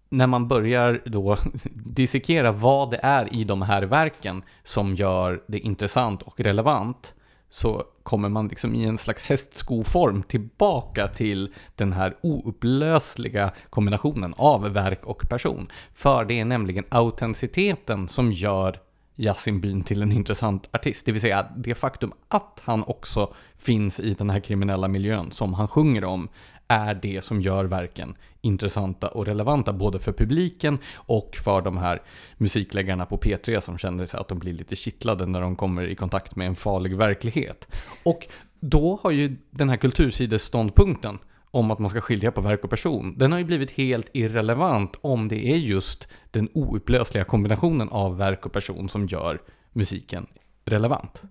[0.08, 1.36] när man börjar då
[1.74, 7.14] dissekera vad det är i de här verken som gör det intressant och relevant
[7.50, 14.68] så kommer man liksom i en slags hästskoform tillbaka till den här oupplösliga kombinationen av
[14.72, 15.68] verk och person.
[15.94, 18.80] För det är nämligen autenticiteten som gör
[19.16, 21.06] Yasin Byn till en intressant artist.
[21.06, 25.54] Det vill säga det faktum att han också finns i den här kriminella miljön som
[25.54, 26.28] han sjunger om
[26.68, 32.02] är det som gör verken intressanta och relevanta både för publiken och för de här
[32.36, 35.94] musikläggarna på P3 som känner sig att de blir lite kittlade när de kommer i
[35.94, 37.76] kontakt med en farlig verklighet.
[38.04, 38.26] Och
[38.60, 41.18] då har ju den här kultursidesståndpunkten
[41.50, 44.96] om att man ska skilja på verk och person, den har ju blivit helt irrelevant
[45.00, 49.40] om det är just den oupplösliga kombinationen av verk och person som gör
[49.72, 50.26] musiken
[50.64, 51.22] relevant.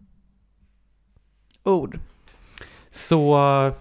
[1.63, 1.99] Ord.
[2.97, 3.37] Så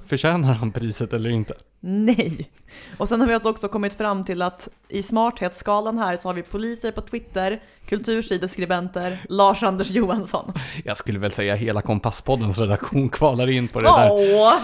[0.06, 1.54] förtjänar han priset eller inte?
[1.80, 2.50] Nej.
[2.98, 6.34] Och sen har vi alltså också kommit fram till att i smarthetsskalan här så har
[6.34, 10.52] vi poliser på Twitter, kultursideskribenter, Lars-Anders Johansson.
[10.84, 14.54] Jag skulle väl säga hela Kompasspoddens redaktion kvalar in på det där Åh!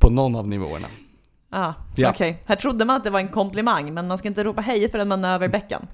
[0.00, 0.86] på någon av nivåerna.
[1.50, 2.10] Ah, Ja.
[2.10, 4.88] Okej, här trodde man att det var en komplimang, men man ska inte ropa hej
[4.90, 5.86] förrän man är över bäcken.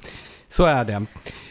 [0.48, 0.92] Så är det.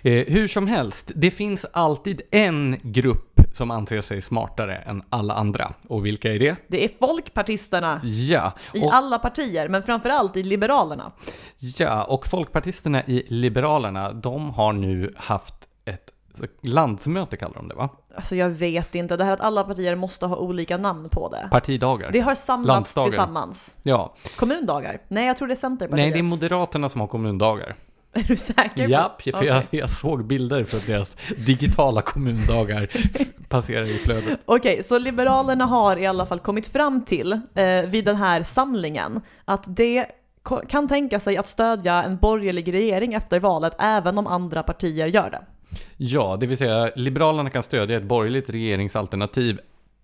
[0.02, 5.34] Eh, hur som helst, det finns alltid en grupp som anser sig smartare än alla
[5.34, 5.74] andra.
[5.88, 6.56] Och vilka är det?
[6.68, 11.12] Det är folkpartisterna Ja, i och, alla partier, men framförallt i Liberalerna.
[11.58, 16.14] ja, och folkpartisterna i Liberalerna, de har nu haft ett
[16.62, 17.90] landsmöte kallar de det va?
[18.16, 21.48] Alltså jag vet inte, det här att alla partier måste ha olika namn på det.
[21.52, 22.12] Partidagar.
[22.12, 23.08] Det har samlats Landsdagar.
[23.10, 23.78] tillsammans.
[23.84, 25.02] Ja, Kommundagar?
[25.08, 26.04] Nej, jag tror det är Centerpartiet.
[26.06, 27.76] nej det är Moderaterna som har kommundagar.
[28.14, 28.84] Är du säker?
[28.86, 29.80] på- Japp, för jag, Okej.
[29.80, 31.18] jag såg bilder från deras
[31.48, 32.88] digitala kommundagar
[33.50, 34.40] passera i flödet.
[34.46, 39.22] Okej, så Liberalerna har i alla fall kommit fram till eh, vid den här samlingen
[39.46, 40.06] att det
[40.70, 45.30] kan tänka sig att stödja en borgerlig regering efter valet även om andra partier gör
[45.30, 45.42] det.
[45.98, 49.60] Ja, det vill säga Liberalerna kan stödja ett borgerligt regeringsalternativ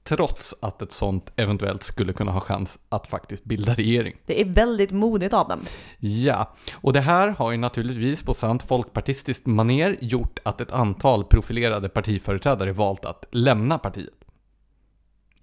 [0.09, 4.15] trots att ett sånt eventuellt skulle kunna ha chans att faktiskt bilda regering.
[4.25, 5.59] Det är väldigt modigt av dem.
[5.99, 11.23] Ja, och det här har ju naturligtvis på sant folkpartistiskt maner gjort att ett antal
[11.23, 14.13] profilerade partiföreträdare valt att lämna partiet.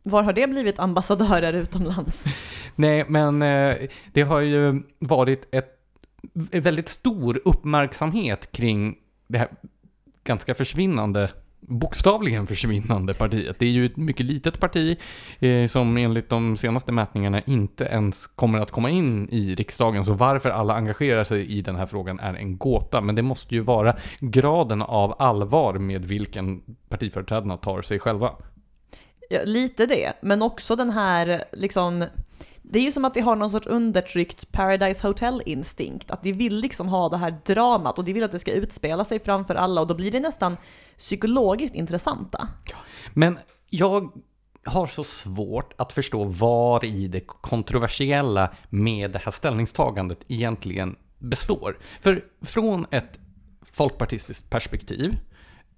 [0.03, 2.25] Var har det blivit ambassadörer utomlands?
[2.75, 3.77] Nej, men eh,
[4.13, 5.79] det har ju varit ett
[6.51, 8.97] en väldigt stor uppmärksamhet kring
[9.29, 9.49] det här
[10.25, 11.31] ganska försvinnande
[11.69, 13.59] bokstavligen försvinnande partiet.
[13.59, 14.99] Det är ju ett mycket litet parti
[15.41, 20.05] eh, som enligt de senaste mätningarna inte ens kommer att komma in i riksdagen.
[20.05, 23.01] Så varför alla engagerar sig i den här frågan är en gåta.
[23.01, 28.31] Men det måste ju vara graden av allvar med vilken partiföreträdarna tar sig själva.
[29.31, 32.05] Ja, lite det, men också den här liksom
[32.63, 36.57] det är ju som att det har någon sorts undertryckt Paradise Hotel-instinkt, att de vill
[36.57, 39.81] liksom ha det här dramat och de vill att det ska utspela sig framför alla
[39.81, 40.57] och då blir det nästan
[40.99, 42.49] psykologiskt intressanta.
[43.13, 43.39] Men
[43.71, 44.13] jag
[44.65, 51.79] har så svårt att förstå var i det kontroversiella med det här ställningstagandet egentligen består.
[52.01, 53.19] För från ett
[53.63, 55.17] folkpartistiskt perspektiv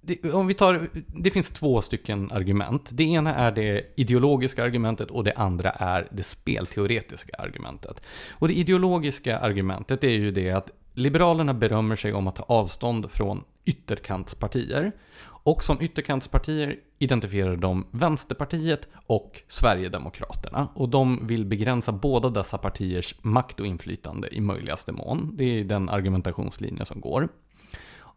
[0.05, 2.89] det, om vi tar, det finns två stycken argument.
[2.93, 8.01] Det ena är det ideologiska argumentet och det andra är det spelteoretiska argumentet.
[8.31, 13.11] Och det ideologiska argumentet är ju det att Liberalerna berömmer sig om att ta avstånd
[13.11, 14.91] från ytterkantspartier.
[15.25, 20.67] Och som ytterkantspartier identifierar de Vänsterpartiet och Sverigedemokraterna.
[20.75, 25.31] Och de vill begränsa båda dessa partiers makt och inflytande i möjligaste mån.
[25.33, 27.29] Det är den argumentationslinje som går.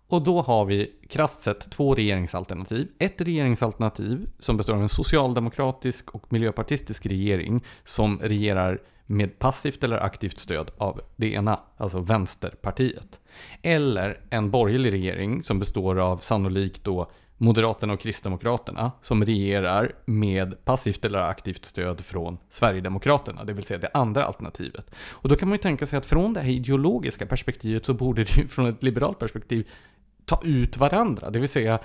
[0.08, 2.88] Och då har vi krasst sett två regeringsalternativ.
[2.98, 9.96] Ett regeringsalternativ som består av en socialdemokratisk och miljöpartistisk regering som regerar med passivt eller
[9.96, 13.20] aktivt stöd av det ena, alltså Vänsterpartiet.
[13.62, 20.64] Eller en borgerlig regering som består av sannolikt då Moderaterna och Kristdemokraterna som regerar med
[20.64, 24.90] passivt eller aktivt stöd från Sverigedemokraterna, det vill säga det andra alternativet.
[24.96, 28.24] Och då kan man ju tänka sig att från det här ideologiska perspektivet så borde
[28.24, 29.70] det ju från ett liberalt perspektiv
[30.24, 31.79] ta ut varandra, det vill säga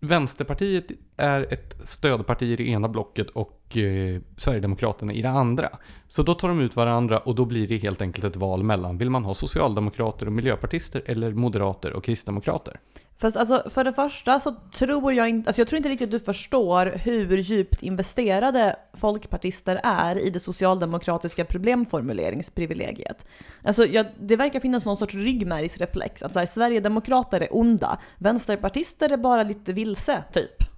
[0.00, 0.86] Vänsterpartiet
[1.18, 5.68] är ett stödparti i det ena blocket och eh, Sverigedemokraterna i det andra.
[6.08, 8.98] Så då tar de ut varandra och då blir det helt enkelt ett val mellan,
[8.98, 12.80] vill man ha socialdemokrater och miljöpartister eller moderater och kristdemokrater?
[13.20, 16.20] Fast alltså, för det första så tror jag inte, alltså jag tror inte riktigt du
[16.20, 23.26] förstår hur djupt investerade folkpartister är i det socialdemokratiska problemformuleringsprivilegiet.
[23.62, 29.12] Alltså jag, det verkar finnas någon sorts ryggmärgsreflex, att så här, Sverigedemokrater är onda, vänsterpartister
[29.12, 30.68] är bara lite vilse, typ.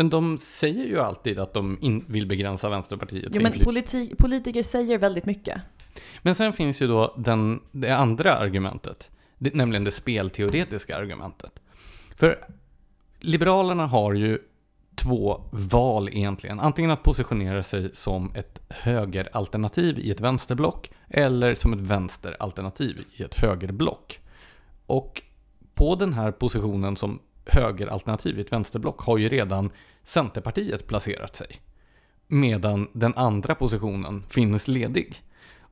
[0.00, 4.98] Men de säger ju alltid att de vill begränsa Vänsterpartiets Jo men politi- politiker säger
[4.98, 5.62] väldigt mycket.
[6.22, 11.52] Men sen finns ju då den, det andra argumentet, det, nämligen det spelteoretiska argumentet.
[12.16, 12.44] För
[13.18, 14.38] Liberalerna har ju
[14.94, 16.60] två val egentligen.
[16.60, 23.22] Antingen att positionera sig som ett högeralternativ i ett vänsterblock eller som ett vänsteralternativ i
[23.22, 24.20] ett högerblock.
[24.86, 25.22] Och
[25.74, 29.70] på den här positionen som högeralternativ i ett vänsterblock har ju redan
[30.04, 31.60] Centerpartiet placerat sig.
[32.28, 35.22] Medan den andra positionen finns ledig.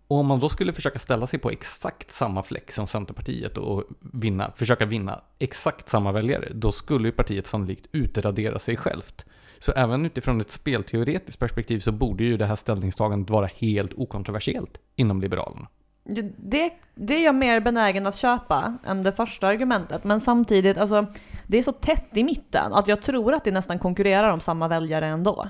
[0.09, 3.85] Och om man då skulle försöka ställa sig på exakt samma fläck som Centerpartiet och
[4.01, 9.27] vinna, försöka vinna exakt samma väljare, då skulle ju partiet sannolikt utradera sig självt.
[9.59, 14.79] Så även utifrån ett spelteoretiskt perspektiv så borde ju det här ställningstagandet vara helt okontroversiellt
[14.97, 15.69] inom Liberalerna.
[16.09, 21.07] Det, det är jag mer benägen att köpa än det första argumentet, men samtidigt, alltså,
[21.47, 24.69] det är så tätt i mitten att jag tror att det nästan konkurrerar om samma
[24.69, 25.49] väljare ändå.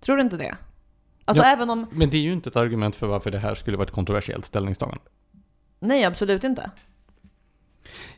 [0.00, 0.56] Tror du inte det?
[1.24, 1.48] Alltså Ja.
[1.52, 3.86] även om, Men det är ju inte ett argument för varför det här skulle vara
[3.86, 5.04] ett kontroversiellt ställningstagande.
[5.80, 6.70] nej absolut inte.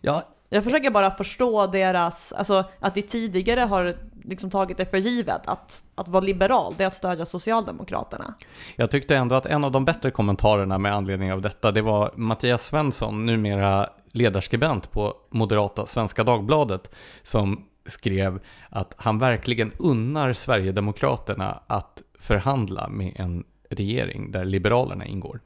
[0.00, 4.98] Ja, Jag försöker bara förstå deras, alltså att de tidigare har liksom tagit det för
[4.98, 8.34] givet att, att vara liberal, det är att stödja Socialdemokraterna.
[8.76, 12.10] Jag tyckte ändå att en av de bättre kommentarerna med anledning av detta, det var
[12.14, 16.90] Mattias Svensson, numera ledarskribent på moderata Svenska Dagbladet,
[17.22, 25.40] som skrev att han verkligen unnar Sverigedemokraterna att förhandla med en regering där Liberalerna ingår.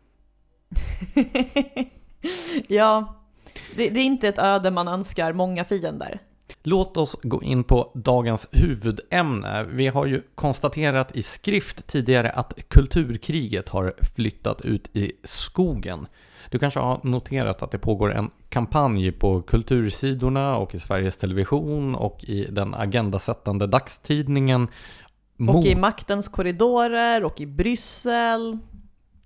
[2.68, 3.16] ja,
[3.76, 6.20] det, det är inte ett öde man önskar många fiender.
[6.62, 9.64] Låt oss gå in på dagens huvudämne.
[9.64, 16.06] Vi har ju konstaterat i skrift tidigare att kulturkriget har flyttat ut i skogen.
[16.50, 21.94] Du kanske har noterat att det pågår en kampanj på kultursidorna och i Sveriges Television
[21.94, 24.68] och i den agendasättande dagstidningen
[25.36, 28.58] mot, Och i maktens korridorer och i Bryssel.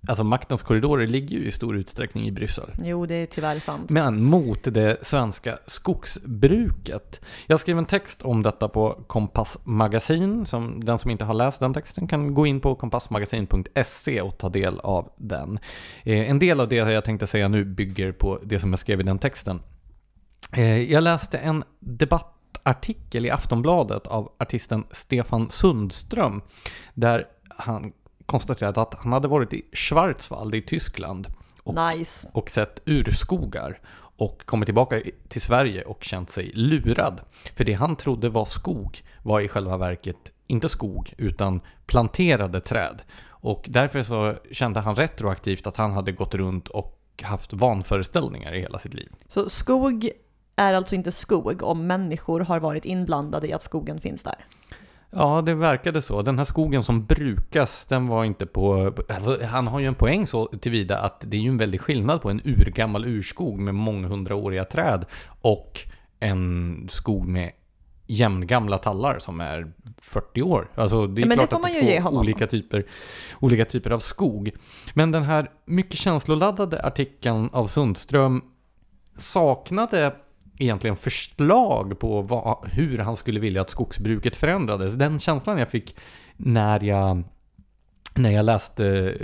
[0.07, 2.69] Alltså maktens korridorer ligger ju i stor utsträckning i Bryssel.
[2.83, 3.89] Jo, det är tyvärr sant.
[3.89, 7.21] Men mot det svenska skogsbruket.
[7.47, 10.45] Jag skrev en text om detta på Kompass Magasin.
[10.45, 14.49] Som, den som inte har läst den texten kan gå in på kompassmagasin.se och ta
[14.49, 15.59] del av den.
[16.03, 18.99] Eh, en del av det jag tänkte säga nu bygger på det som jag skrev
[18.99, 19.61] i den texten.
[20.51, 26.41] Eh, jag läste en debattartikel i Aftonbladet av artisten Stefan Sundström.
[26.93, 27.91] Där han
[28.25, 31.27] konstaterade att han hade varit i Schwarzwald i Tyskland
[31.63, 32.27] och Nice.
[32.33, 33.79] och sett urskogar
[34.17, 37.21] och kommit tillbaka till Sverige och känt sig lurad.
[37.55, 43.01] För det han trodde var skog var i själva verket inte skog utan planterade träd.
[43.27, 48.59] Och därför så kände han retroaktivt att han hade gått runt och haft vanföreställningar i
[48.59, 49.09] hela sitt liv.
[49.27, 50.09] Så skog
[50.55, 54.45] är alltså inte skog om människor har varit inblandade i att skogen finns där.
[55.11, 56.21] Ja, det verkade så.
[56.21, 58.93] Den här skogen som brukas, den var inte på...
[59.09, 62.21] Alltså, han har ju en poäng så tillvida att det är ju en väldig skillnad
[62.21, 65.05] på en urgammal urskog med månghundraåriga träd
[65.41, 65.79] och
[66.19, 67.51] en skog med
[68.07, 70.67] jämngamla tallar som är 40 år.
[70.75, 72.85] Alltså det är Ja, det klart får att det är två olika typer,
[73.39, 74.51] olika typer av skog.
[74.93, 78.41] Men den här mycket känsloladdade artikeln av Sundström
[79.17, 80.15] saknade
[80.61, 84.93] egentligen förslag på vad, hur han skulle vilja att skogsbruket förändrades.
[84.93, 85.95] Den känslan jag fick
[86.37, 87.23] när jag
[88.15, 89.17] när jag läste,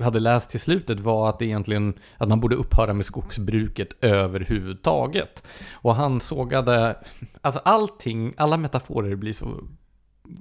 [0.00, 5.46] hade läst till slutet var att egentligen att man borde upphöra med skogsbruket överhuvudtaget.
[5.72, 6.96] Och han sågade,
[7.40, 9.60] alltså allting, alla metaforer blir så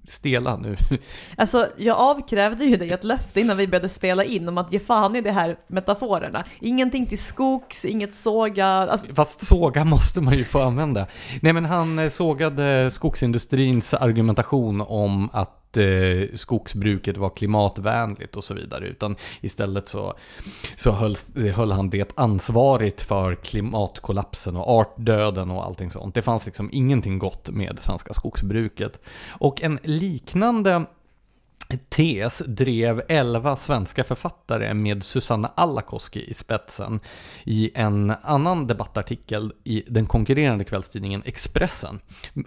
[0.07, 0.77] stela nu.
[1.37, 4.79] Alltså, jag avkrävde ju dig ett löfte innan vi började spela in om att ge
[4.79, 6.43] fan i de här metaforerna.
[6.59, 11.07] Ingenting till skogs, inget såga, alltså, Fast såga måste man ju få använda.
[11.41, 18.53] Nej men han eh, sågade skogsindustrins argumentation om att eh, skogsbruket var klimatvänligt och så
[18.53, 18.87] vidare.
[18.87, 20.13] Utan istället så,
[20.75, 21.15] så höll,
[21.53, 26.15] höll han det ansvarigt för klimatkollapsen och artdöden och allting sånt.
[26.15, 28.99] Det fanns liksom ingenting gott med det svenska skogsbruket.
[29.29, 30.85] Och en liknande
[31.89, 36.99] tes drev 11 svenska författare med Susanna Alakoski i spetsen
[37.43, 41.99] i en annan debattartikel i den konkurrerande kvällstidningen Expressen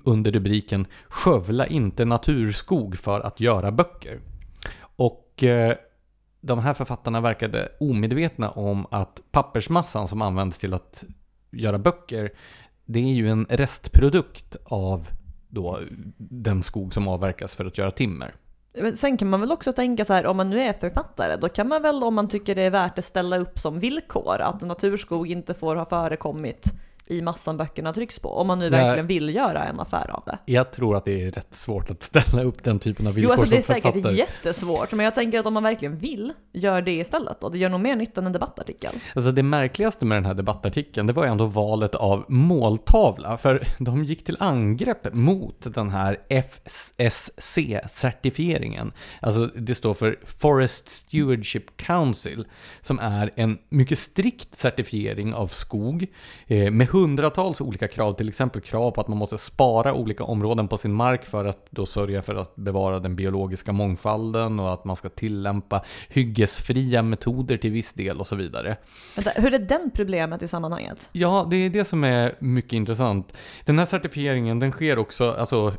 [0.04, 4.20] under rubriken “Skövla inte naturskog för att göra böcker”.
[4.80, 5.76] Och eh,
[6.40, 11.04] de här författarna verkade omedvetna om att pappersmassan som används till att
[11.50, 12.32] göra böcker,
[12.84, 15.08] det är ju en restprodukt av
[15.48, 15.80] då
[16.18, 18.34] den skog som avverkas för att göra timmer.
[18.94, 21.68] Sen kan man väl också tänka så här, om man nu är författare, då kan
[21.68, 25.30] man väl om man tycker det är värt att ställa upp som villkor att naturskog
[25.30, 26.72] inte får ha förekommit
[27.06, 28.28] i massan böckerna trycks på.
[28.28, 30.38] Om man nu verkligen vill göra en affär av det.
[30.44, 33.40] Jag tror att det är rätt svårt att ställa upp den typen av villkor Jo,
[33.40, 36.92] alltså det är säkert jättesvårt, men jag tänker att om man verkligen vill, gör det
[36.92, 37.44] istället.
[37.44, 38.92] Och det gör nog mer nytta än en debattartikel.
[39.14, 43.38] Alltså det märkligaste med den här debattartikeln, det var ju ändå valet av måltavla.
[43.38, 48.92] För de gick till angrepp mot den här FSC-certifieringen.
[49.20, 52.46] Alltså det står för Forest Stewardship Council,
[52.80, 56.06] som är en mycket strikt certifiering av skog
[56.46, 60.68] eh, med hundratals olika krav, till exempel krav på att man måste spara olika områden
[60.68, 64.84] på sin mark för att då sörja för att bevara den biologiska mångfalden och att
[64.84, 68.76] man ska tillämpa hyggesfria metoder till viss del och så vidare.
[69.16, 71.08] Vänta, hur är den problemet i sammanhanget?
[71.12, 73.36] Ja, det är det som är mycket intressant.
[73.64, 75.74] Den här certifieringen, den sker också, alltså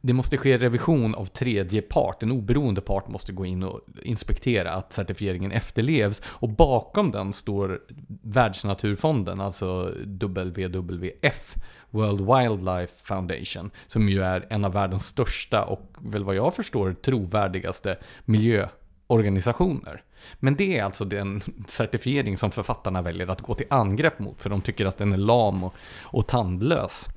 [0.00, 2.22] det måste ske revision av tredje part.
[2.22, 6.22] En oberoende part måste gå in och inspektera att certifieringen efterlevs.
[6.26, 7.80] Och bakom den står
[8.22, 11.54] Världsnaturfonden, alltså WWF,
[11.90, 16.92] World Wildlife Foundation, som ju är en av världens största och väl vad jag förstår
[16.92, 20.02] trovärdigaste miljöorganisationer.
[20.40, 24.50] Men det är alltså den certifiering som författarna väljer att gå till angrepp mot, för
[24.50, 27.08] de tycker att den är lam och, och tandlös.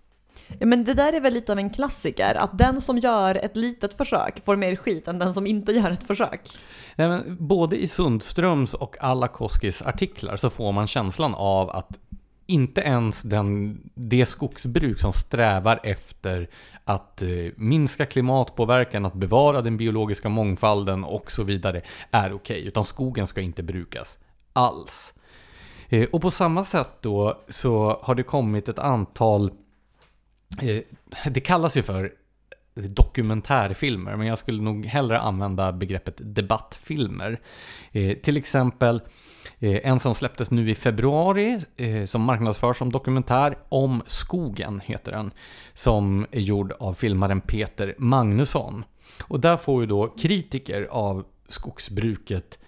[0.59, 3.55] Ja, men det där är väl lite av en klassiker, att den som gör ett
[3.55, 6.49] litet försök får mer skit än den som inte gör ett försök.
[6.95, 11.99] Nej, men både i Sundströms och Alakoskis artiklar så får man känslan av att
[12.45, 16.49] inte ens den, det skogsbruk som strävar efter
[16.83, 21.81] att eh, minska klimatpåverkan, att bevara den biologiska mångfalden och så vidare
[22.11, 24.19] är okej, utan skogen ska inte brukas
[24.53, 25.13] alls.
[25.89, 29.66] Eh, och på samma sätt då så har det kommit ett antal Eh,
[30.61, 30.83] Eh,
[31.31, 32.13] det kallas ju för
[32.81, 37.41] dokumentärfilmer, men jag skulle nog hellre använda begreppet debattfilmer.
[37.91, 39.01] Eh, till exempel
[39.59, 45.11] eh, en som släpptes nu i februari, eh, som marknadsförs som dokumentär, Om skogen heter
[45.11, 45.31] den,
[45.73, 48.85] som är gjord av filmaren Peter Magnusson.
[49.23, 52.59] Och där får ju då kritiker av skogsbruket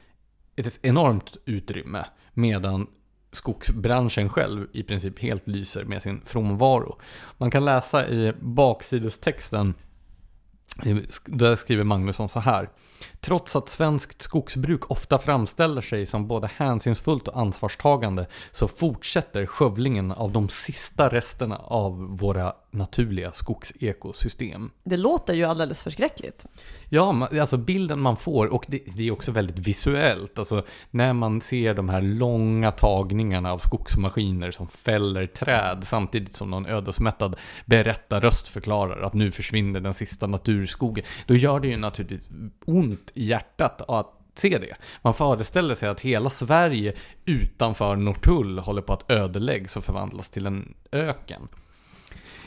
[0.55, 2.87] ett enormt utrymme, medan
[3.31, 6.99] skogsbranschen själv i princip helt lyser med sin frånvaro.
[7.37, 9.73] Man kan läsa i baksidestexten,
[11.25, 12.69] där skriver Magnusson så här.
[13.21, 20.11] Trots att svenskt skogsbruk ofta framställer sig som både hänsynsfullt och ansvarstagande så fortsätter skövlingen
[20.11, 24.71] av de sista resterna av våra naturliga skogsekosystem.
[24.83, 26.45] Det låter ju alldeles förskräckligt.
[26.89, 30.39] Ja, alltså bilden man får, och det, det, är också väldigt visuellt.
[30.39, 36.51] Alltså när man ser de här långa tagningarna av skogsmaskiner som fäller träd samtidigt som
[36.51, 41.05] någon ödesmättad berättarröst förklarar att nu försvinner den sista naturskogen.
[41.25, 42.29] Då gör det ju naturligtvis
[42.65, 44.75] ont i hjärtat att se det.
[45.01, 46.93] Man föreställer sig att hela Sverige
[47.25, 51.47] utanför Norrtull håller på att ödeläggas och förvandlas till en öken.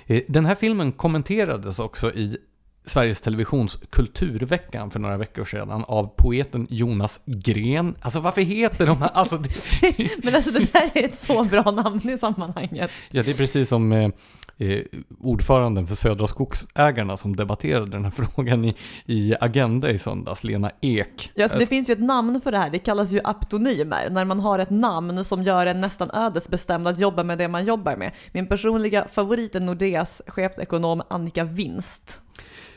[0.07, 2.39] Eh, den här filmen kommenterades också i
[2.85, 7.95] Sveriges Televisions Kulturveckan för några veckor sedan av poeten Jonas Gren.
[8.01, 9.11] Alltså varför heter de här?
[9.23, 9.51] Alltså, det...
[10.25, 12.91] Men alltså det där är ett så bra namn i sammanhanget.
[13.11, 14.11] Ja, det är precis som eh,
[15.21, 18.77] ordföranden för Södra Skogsägarna som debatterade den här frågan i,
[19.07, 21.33] i Agenda i söndags, Lena Ek.
[21.35, 24.25] Ja, alltså det finns ju ett namn för det här, det kallas ju aptonymer, när
[24.25, 27.97] man har ett namn som gör en nästan ödesbestämd att jobba med det man jobbar
[27.97, 28.13] med.
[28.33, 32.22] Min personliga favorit är Nordeas chefsekonom Annika Winst.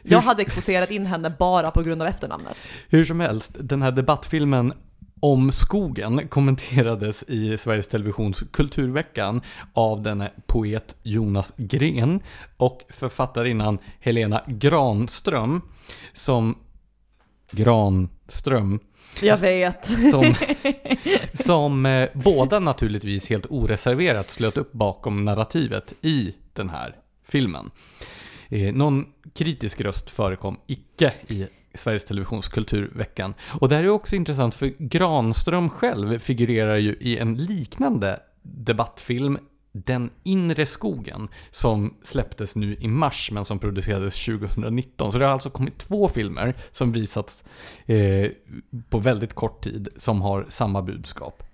[0.08, 2.68] Jag hade kvoterat in henne bara på grund av efternamnet.
[2.90, 4.74] Hur som helst, den här debattfilmen
[5.20, 9.42] om skogen kommenterades i Sveriges Televisions Kulturveckan
[9.74, 12.20] av denne poet Jonas Gren
[12.58, 15.62] och författarinnan Helena Granström
[16.14, 16.58] som
[17.52, 18.80] Granström
[19.22, 19.86] jag vet.
[20.12, 20.36] Som,
[21.46, 26.96] som eh, båda naturligtvis helt oreserverat slöt upp bakom narrativet i den här
[27.28, 27.72] filmen.
[28.50, 33.34] Eh, någon kritisk röst förekom icke i Sveriges Televisions Kulturveckan.
[33.60, 39.38] Och det här är också intressant för Granström själv figurerar ju i en liknande debattfilm
[39.72, 45.12] Den inre skogen som släpptes nu i mars men som producerades 2019.
[45.12, 47.44] Så det har alltså kommit två filmer som visats
[47.86, 48.32] eh,
[48.90, 51.45] på väldigt kort tid som har samma budskap.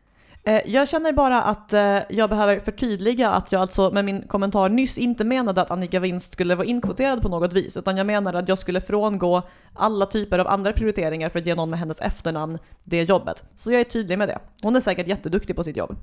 [0.43, 4.69] Eh, jag känner bara att eh, jag behöver förtydliga att jag alltså med min kommentar
[4.69, 8.39] nyss inte menade att Annika Winst skulle vara inkvoterad på något vis, utan jag menade
[8.39, 9.41] att jag skulle frångå
[9.73, 13.43] alla typer av andra prioriteringar för att ge någon med hennes efternamn det jobbet.
[13.55, 14.39] Så jag är tydlig med det.
[14.61, 15.95] Hon är säkert jätteduktig på sitt jobb.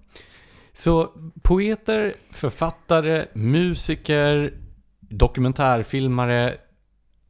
[0.72, 1.08] Så
[1.42, 4.54] poeter, författare, musiker,
[5.00, 6.54] dokumentärfilmare,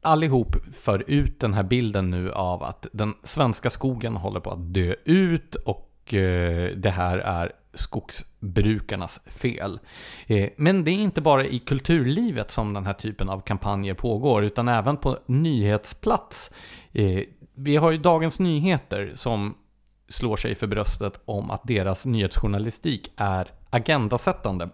[0.01, 4.73] allihop för ut den här bilden nu av att den svenska skogen håller på att
[4.73, 9.79] dö ut och Eh, det här är skogsbrukarnas fel.
[10.27, 14.43] Eh, men det är inte bara i kulturlivet som den här typen av kampanjer pågår,
[14.43, 16.51] utan även på nyhetsplats.
[16.91, 17.23] Eh,
[17.55, 19.55] vi har ju Dagens Nyheter som
[20.09, 24.69] slår sig för bröstet om att deras nyhetsjournalistik är agendasättande.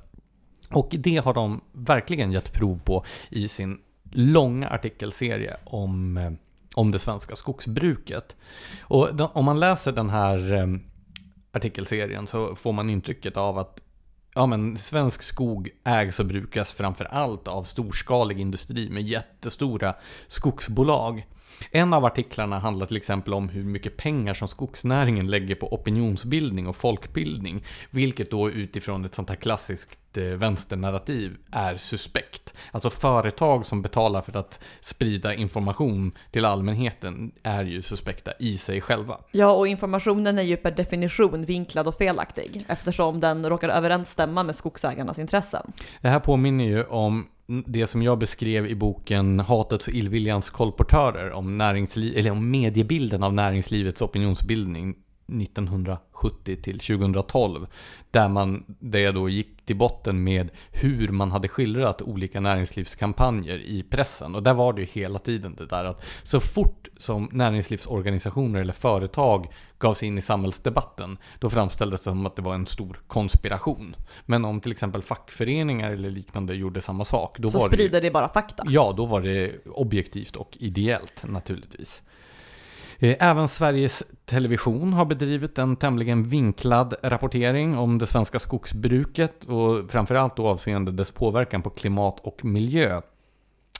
[0.70, 3.80] Och det har de verkligen gett prov på i sin
[4.12, 6.32] långa artikelserie om, eh,
[6.76, 8.36] om det svenska skogsbruket.
[8.80, 10.68] Och om man läser den här eh,
[11.56, 13.82] artikelserien så får man intrycket av att
[14.36, 19.96] ja, men svensk skog ägs och brukas framför allt av storskalig industri med jättestora
[20.28, 21.28] skogsbolag.
[21.72, 26.68] En av artiklarna handlar till exempel om hur mycket pengar som skogsnäringen lägger på opinionsbildning
[26.68, 32.54] och folkbildning, vilket då utifrån ett sånt här klassiskt vänsternarrativ är suspekt.
[32.72, 38.82] Alltså företag som betalar för att sprida information till allmänheten är ju suspekta i sig
[38.82, 39.18] själva.
[39.32, 44.56] Ja, och informationen är ju per definition vinklad och felaktig eftersom den råkar överensstämma med
[44.56, 45.72] skogsägarnas intressen.
[46.02, 51.32] Det här påminner ju om det som jag beskrev i boken Hatets och illviljans kolportörer
[51.32, 54.96] om, eller om mediebilden av näringslivets opinionsbildning
[55.28, 57.68] 1970 till 2012.
[58.12, 63.58] Där, man, där jag då gick till botten med hur man hade skildrat olika näringslivskampanjer
[63.58, 64.36] i pressen.
[64.36, 68.74] Och där var det ju hela tiden det där att så fort som näringslivsorganisationer eller
[68.74, 73.00] företag gav sig in i samhällsdebatten, då framställdes det som att det var en stor
[73.08, 73.96] konspiration.
[74.26, 78.08] Men om till exempel fackföreningar eller liknande gjorde samma sak, då så var sprider det,
[78.08, 78.64] det bara fakta?
[78.68, 82.04] Ja, då var det objektivt och ideellt naturligtvis.
[83.06, 89.92] Eh, även Sveriges Television har bedrivit en tämligen vinklad rapportering om det svenska skogsbruket och
[89.92, 93.02] framförallt då avseende dess påverkan på klimat och miljö.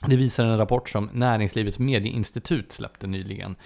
[0.06, 3.56] Det visar en rapport som Näringslivets medieinstitut släppte nyligen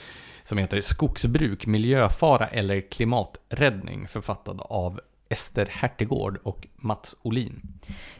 [0.44, 5.00] som heter Skogsbruk, miljöfara eller klimaträddning författad av
[5.30, 7.62] Ester Hertegård och Mats Olin.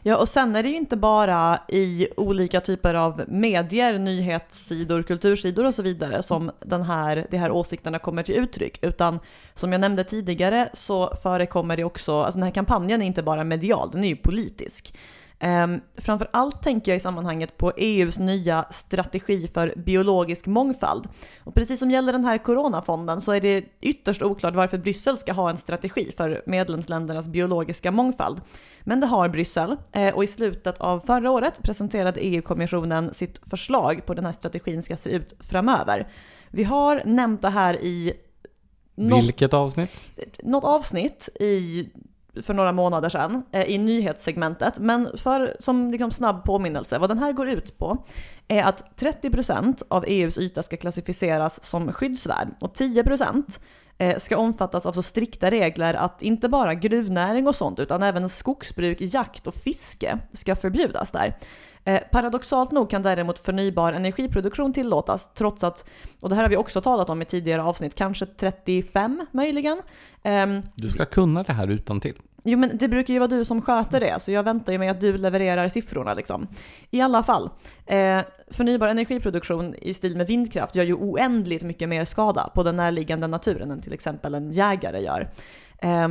[0.01, 5.65] Ja, och sen är det ju inte bara i olika typer av medier, nyhetssidor, kultursidor
[5.65, 9.19] och så vidare som den här, de här åsikterna kommer till uttryck, utan
[9.53, 13.43] som jag nämnde tidigare så förekommer det också, alltså den här kampanjen är inte bara
[13.43, 14.93] medial, den är ju politisk.
[15.43, 21.07] Um, framför allt tänker jag i sammanhanget på EUs nya strategi för biologisk mångfald.
[21.43, 25.33] Och precis som gäller den här coronafonden så är det ytterst oklart varför Bryssel ska
[25.33, 28.41] ha en strategi för medlemsländernas biologiska mångfald.
[28.81, 34.05] Men det har Bryssel eh, och i slutet av förra året presenterade EU-kommissionen sitt förslag
[34.05, 36.07] på hur den här strategin ska se ut framöver.
[36.49, 38.13] Vi har nämnt det här i
[38.95, 39.91] Vilket avsnitt?
[40.43, 41.89] Något avsnitt i
[42.41, 44.79] för några månader sedan eh, i nyhetssegmentet.
[44.79, 48.05] Men för, som liksom snabb påminnelse, vad den här går ut på
[48.47, 53.59] är att 30% av EUs yta ska klassificeras som skyddsvärd och 10%
[53.97, 58.29] eh, ska omfattas av så strikta regler att inte bara gruvnäring och sånt utan även
[58.29, 61.37] skogsbruk, jakt och fiske ska förbjudas där.
[61.85, 65.85] Eh, paradoxalt nog kan däremot förnybar energiproduktion tillåtas trots att,
[66.21, 69.81] och det här har vi också talat om i tidigare avsnitt, kanske 35 möjligen.
[70.23, 72.15] Eh, du ska kunna det här utan till.
[72.43, 74.91] Jo men det brukar ju vara du som sköter det, så jag väntar ju med
[74.91, 76.47] att du levererar siffrorna liksom.
[76.91, 77.49] I alla fall,
[77.85, 78.19] eh,
[78.51, 83.27] förnybar energiproduktion i stil med vindkraft gör ju oändligt mycket mer skada på den närliggande
[83.27, 85.29] naturen än till exempel en jägare gör.
[85.77, 86.07] Eh,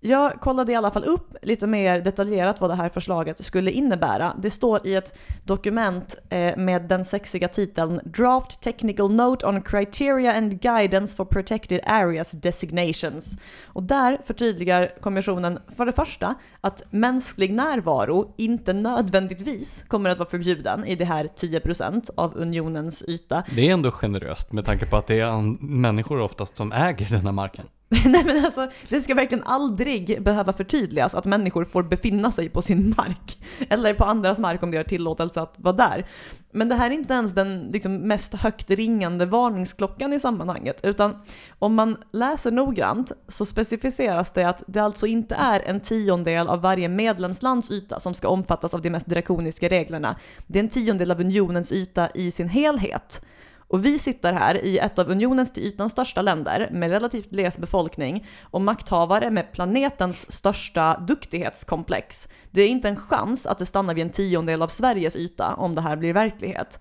[0.00, 4.34] jag kollade i alla fall upp lite mer detaljerat vad det här förslaget skulle innebära.
[4.38, 10.34] Det står i ett dokument eh, med den sexiga titeln “Draft Technical Note on Criteria
[10.34, 13.36] and Guidance for Protected Areas Designations”.
[13.66, 20.28] Och där förtydligar kommissionen för det första att mänsklig närvaro inte nödvändigtvis kommer att vara
[20.28, 23.42] förbjuden i det här 10% av unionens yta.
[23.54, 27.26] Det är ändå generöst med tanke på att det är människor oftast som äger den
[27.26, 27.66] här marken.
[28.04, 32.62] Nej men alltså, det ska verkligen aldrig behöva förtydligas att människor får befinna sig på
[32.62, 33.38] sin mark.
[33.68, 36.06] Eller på andras mark om de har tillåtelse att vara där.
[36.52, 40.80] Men det här är inte ens den liksom, mest högt ringande varningsklockan i sammanhanget.
[40.84, 41.22] Utan
[41.58, 46.60] om man läser noggrant så specificeras det att det alltså inte är en tiondel av
[46.60, 50.16] varje medlemslands yta som ska omfattas av de mest drakoniska reglerna.
[50.46, 53.22] Det är en tiondel av unionens yta i sin helhet.
[53.70, 57.58] Och vi sitter här i ett av unionens till ytan största länder med relativt gles
[57.58, 62.28] befolkning och makthavare med planetens största duktighetskomplex.
[62.50, 65.74] Det är inte en chans att det stannar vid en tiondel av Sveriges yta om
[65.74, 66.80] det här blir verklighet.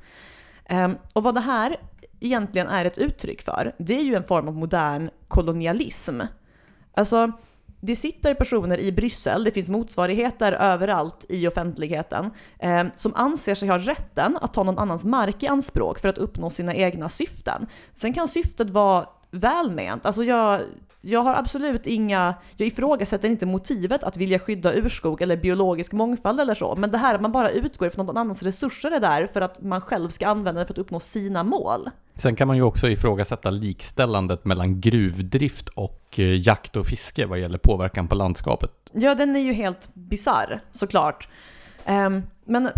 [0.65, 1.77] Ehm, och vad det här
[2.19, 6.21] egentligen är ett uttryck för, det är ju en form av modern kolonialism.
[6.93, 7.31] Alltså,
[7.81, 13.69] det sitter personer i Bryssel, det finns motsvarigheter överallt i offentligheten, eh, som anser sig
[13.69, 17.67] ha rätten att ta någon annans mark i anspråk för att uppnå sina egna syften.
[17.93, 20.05] Sen kan syftet vara välment.
[20.05, 20.61] Alltså jag,
[21.01, 26.39] jag har absolut inga, jag ifrågasätter inte motivet att vilja skydda urskog eller biologisk mångfald
[26.39, 29.27] eller så, men det här att man bara utgår ifrån någon annans resurser är där
[29.27, 31.89] för att man själv ska använda det för att uppnå sina mål.
[32.15, 37.39] Sen kan man ju också ifrågasätta likställandet mellan gruvdrift och eh, jakt och fiske vad
[37.39, 38.71] gäller påverkan på landskapet.
[38.91, 41.29] Ja, den är ju helt bizarr såklart.
[41.87, 42.69] Um, men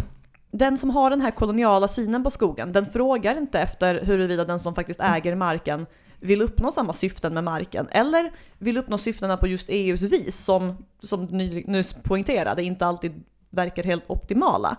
[0.52, 4.60] den som har den här koloniala synen på skogen, den frågar inte efter huruvida den
[4.60, 5.86] som faktiskt äger marken
[6.22, 10.86] vill uppnå samma syften med marken eller vill uppnå syftena på just EUs vis som,
[11.00, 14.78] som du nyss poängterade inte alltid verkar helt optimala.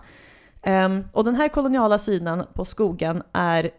[0.65, 3.71] Um, och den här koloniala synen på skogen är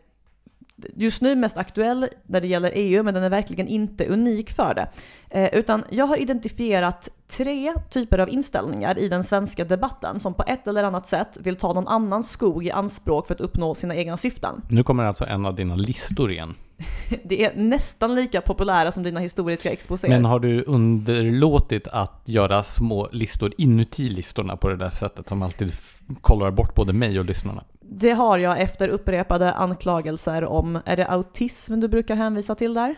[0.97, 4.75] just nu mest aktuell när det gäller EU, men den är verkligen inte unik för
[4.75, 4.89] det.
[5.31, 10.45] Eh, utan jag har identifierat tre typer av inställningar i den svenska debatten som på
[10.47, 13.97] ett eller annat sätt vill ta någon annans skog i anspråk för att uppnå sina
[13.97, 14.63] egna syften.
[14.69, 16.55] Nu kommer alltså en av dina listor igen.
[17.25, 20.11] Det är nästan lika populära som dina historiska exposéer.
[20.11, 25.43] Men har du underlåtit att göra små listor inuti listorna på det där sättet som
[25.43, 25.73] alltid
[26.21, 27.63] kollar bort både mig och lyssnarna?
[27.91, 32.95] Det har jag efter upprepade anklagelser om, är det autism du brukar hänvisa till där?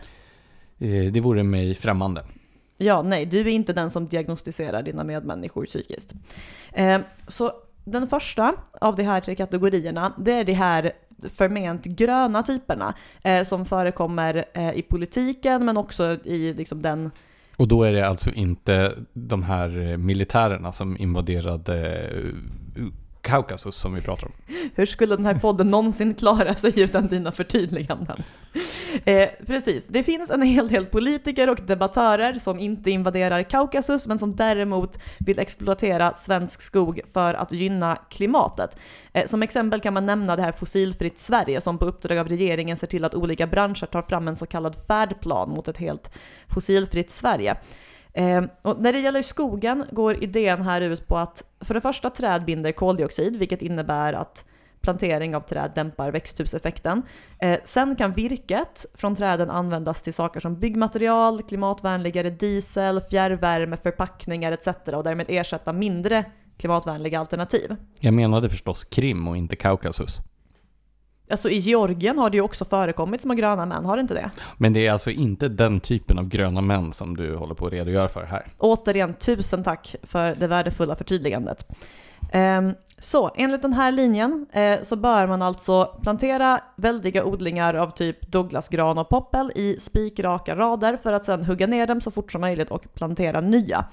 [0.77, 2.23] Eh, det vore mig främmande.
[2.77, 6.13] Ja, nej, du är inte den som diagnostiserar dina medmänniskor psykiskt.
[6.73, 7.51] Eh, så
[7.83, 10.91] den första av de här tre kategorierna, det är de här
[11.29, 17.11] förment gröna typerna eh, som förekommer i politiken men också i liksom, den
[17.57, 22.09] och då är det alltså inte de här militärerna som invaderade
[23.27, 24.33] Kaukasus som vi pratar om.
[24.75, 28.23] Hur skulle den här podden någonsin klara sig utan dina förtydliganden?
[29.05, 34.19] Eh, precis, det finns en hel del politiker och debattörer som inte invaderar Kaukasus men
[34.19, 38.77] som däremot vill exploatera svensk skog för att gynna klimatet.
[39.13, 42.77] Eh, som exempel kan man nämna det här Fossilfritt Sverige som på uppdrag av regeringen
[42.77, 46.11] ser till att olika branscher tar fram en så kallad färdplan mot ett helt
[46.47, 47.57] fossilfritt Sverige.
[48.17, 52.09] Eh, och när det gäller skogen går idén här ut på att för det första
[52.09, 54.45] träd binder koldioxid, vilket innebär att
[54.81, 57.01] plantering av träd dämpar växthuseffekten.
[57.39, 64.51] Eh, sen kan virket från träden användas till saker som byggmaterial, klimatvänligare diesel, fjärrvärme, förpackningar
[64.51, 64.67] etc.
[64.93, 66.25] och därmed ersätta mindre
[66.57, 67.75] klimatvänliga alternativ.
[67.99, 70.19] Jag menade förstås Krim och inte Kaukasus.
[71.29, 74.31] Alltså i Georgien har det ju också förekommit små gröna män, har det inte det?
[74.57, 77.73] Men det är alltså inte den typen av gröna män som du håller på att
[77.73, 78.45] redogöra för här?
[78.57, 81.65] Återigen, tusen tack för det värdefulla förtydligandet.
[82.31, 87.89] Ehm, så enligt den här linjen eh, så bör man alltså plantera väldiga odlingar av
[87.89, 92.31] typ Douglasgran och poppel i spikraka rader för att sedan hugga ner dem så fort
[92.31, 93.85] som möjligt och plantera nya.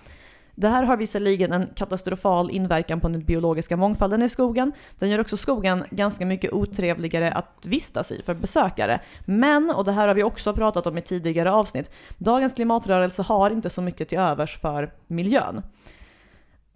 [0.55, 4.73] Det här har visserligen en katastrofal inverkan på den biologiska mångfalden i skogen.
[4.99, 9.01] Den gör också skogen ganska mycket otrevligare att vistas i för besökare.
[9.25, 13.51] Men, och det här har vi också pratat om i tidigare avsnitt, dagens klimatrörelse har
[13.51, 15.63] inte så mycket till övers för miljön.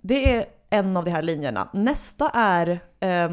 [0.01, 1.69] Det är en av de här linjerna.
[1.73, 3.31] Nästa är eh,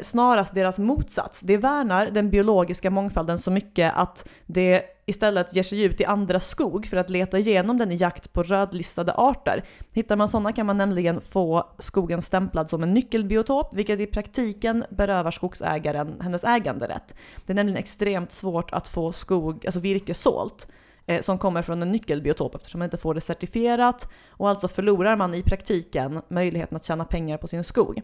[0.00, 1.40] snarast deras motsats.
[1.40, 6.40] Det värnar den biologiska mångfalden så mycket att det istället ger sig ut i andra
[6.40, 9.64] skog för att leta igenom den i jakt på rödlistade arter.
[9.92, 14.84] Hittar man sådana kan man nämligen få skogen stämplad som en nyckelbiotop, vilket i praktiken
[14.90, 17.14] berövar skogsägaren hennes äganderätt.
[17.46, 20.68] Det är nämligen extremt svårt att få skog, alltså virke sålt
[21.06, 25.16] eh, som kommer från en nyckelbiotop eftersom man inte får det certifierat och alltså förlorar
[25.16, 28.02] man i praktiken möjligheten att tjäna pengar på sin skog.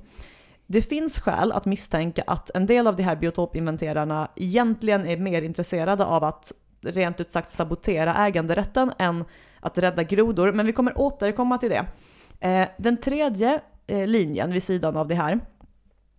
[0.73, 5.43] Det finns skäl att misstänka att en del av de här biotopinventerarna egentligen är mer
[5.43, 9.25] intresserade av att rent ut sagt sabotera äganderätten än
[9.61, 11.87] att rädda grodor, men vi kommer återkomma till det.
[12.41, 15.33] Eh, den tredje eh, linjen vid sidan av det här,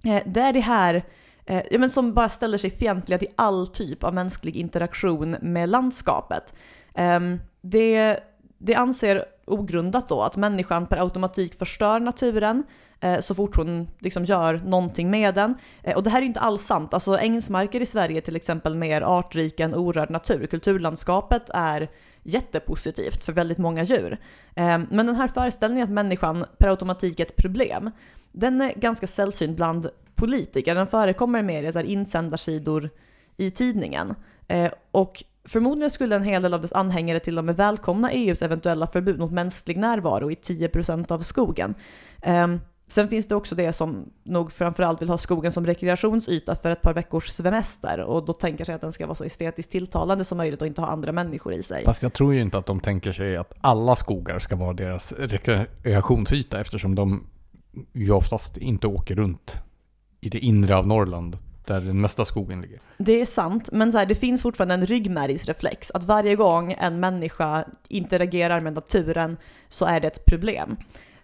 [0.03, 1.03] eh, det är det här
[1.45, 6.53] ja, men som bara ställer sig fientliga till all typ av mänsklig interaktion med landskapet.
[6.95, 8.19] Ehm, det,
[8.57, 12.63] det anser ogrundat då att människan per automatik förstör naturen
[12.99, 15.55] eh, så fort hon liksom gör någonting med den.
[15.83, 16.93] Eh, och det här är inte alls sant.
[16.93, 20.45] Alltså ängsmarker i Sverige till exempel mer artrika än orörd natur.
[20.45, 21.89] Kulturlandskapet är
[22.23, 24.19] jättepositivt för väldigt många djur.
[24.55, 27.91] Eh, men den här föreställningen att människan per automatik är ett problem,
[28.31, 30.75] den är ganska sällsynt bland politiker.
[30.75, 32.89] Den förekommer mer i så här insändarsidor
[33.37, 34.15] i tidningen.
[34.47, 38.41] Eh, och förmodligen skulle en hel del av dess anhängare till och med välkomna EUs
[38.41, 41.75] eventuella förbud mot mänsklig närvaro i 10% av skogen.
[42.21, 46.71] Ehm, sen finns det också det som nog framförallt vill ha skogen som rekreationsyta för
[46.71, 50.25] ett par veckors semester och då tänker sig att den ska vara så estetiskt tilltalande
[50.25, 51.85] som möjligt och inte ha andra människor i sig.
[51.85, 55.11] Fast jag tror ju inte att de tänker sig att alla skogar ska vara deras
[55.11, 57.27] rekreationsyta eftersom de
[57.93, 59.57] ju oftast inte åker runt
[60.21, 62.79] i det inre av Norrland där den mesta skogen ligger.
[62.97, 66.99] Det är sant, men så här, det finns fortfarande en ryggmärgsreflex att varje gång en
[66.99, 69.37] människa interagerar med naturen
[69.69, 70.77] så är det ett problem.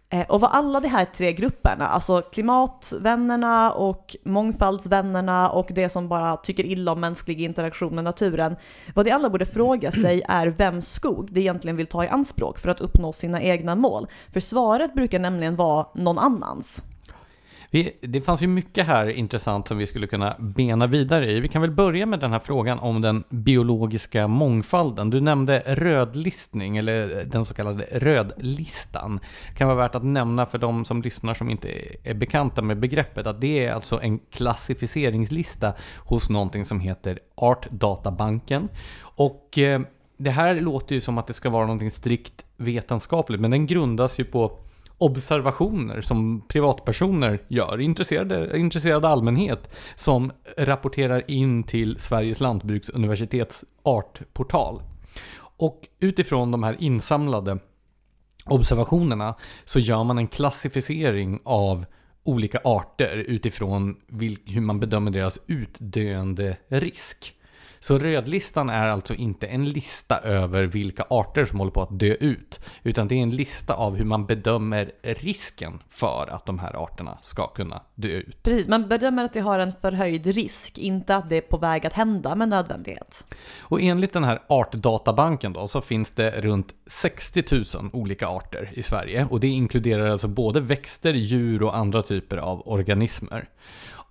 [0.10, 6.08] Eh, och vad alla de här tre grupperna, alltså klimatvännerna och mångfaldsvännerna och det som
[6.08, 8.56] bara tycker illa om mänsklig interaktion med naturen,
[8.96, 12.60] vad de alla borde fråga sig är vems skog de egentligen vill ta i anspråk
[12.60, 14.08] för att uppnå sina egna mål.
[14.34, 16.84] För svaret brukar nämligen vara någon annans.
[17.72, 21.40] Vi, det fanns ju mycket här intressant som vi skulle kunna bena vidare i.
[21.40, 25.10] Vi kan väl börja med den här frågan om den biologiska mångfalden.
[25.10, 29.20] Du nämnde rödlistning, eller den så kallade rödlistan.
[29.50, 31.70] Det kan vara värt att nämna för de som lyssnar som inte
[32.04, 38.70] är bekanta med begreppet att det är alltså en klassificeringslista hos någonting som heter Artdatabanken.
[39.00, 39.82] Och eh,
[40.18, 44.20] det här låter ju som att det ska vara någonting strikt vetenskapligt, men den grundas
[44.20, 44.60] ju på
[44.98, 54.82] observationer som privatpersoner gör, intresserade, intresserad allmänhet, som rapporterar in till Sveriges lantbruksuniversitets artportal.
[55.58, 57.60] Och utifrån de här insamlade
[58.46, 59.36] observationerna
[59.66, 61.86] så gör man en klassificering av
[62.24, 63.96] olika arter utifrån
[64.46, 67.37] hur man bedömer deras utdöende risk.
[67.80, 72.14] Så rödlistan är alltså inte en lista över vilka arter som håller på att dö
[72.14, 76.84] ut, utan det är en lista av hur man bedömer risken för att de här
[76.84, 78.44] arterna ska kunna dö ut.
[78.44, 81.88] Precis, man bedömer att det har en förhöjd risk, inte att det är på väg
[81.88, 83.26] att hända med nödvändighet.
[83.60, 88.84] Och enligt den här artdatabanken då så finns det runt 60 000 olika arter i
[88.84, 93.50] Sverige och det inkluderar alltså både växter, djur och andra typer av organismer.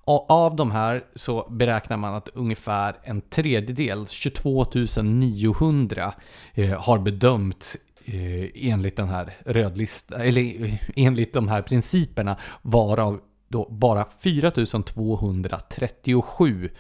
[0.06, 4.66] Och av de här så beräknar man att ungefär en tredjedel, 22
[5.02, 6.14] 900,
[6.54, 13.20] eh, har bedömts eh, enligt den här rödlistan, eller eh, enligt de här principerna, varav
[13.48, 16.70] då bara 4 237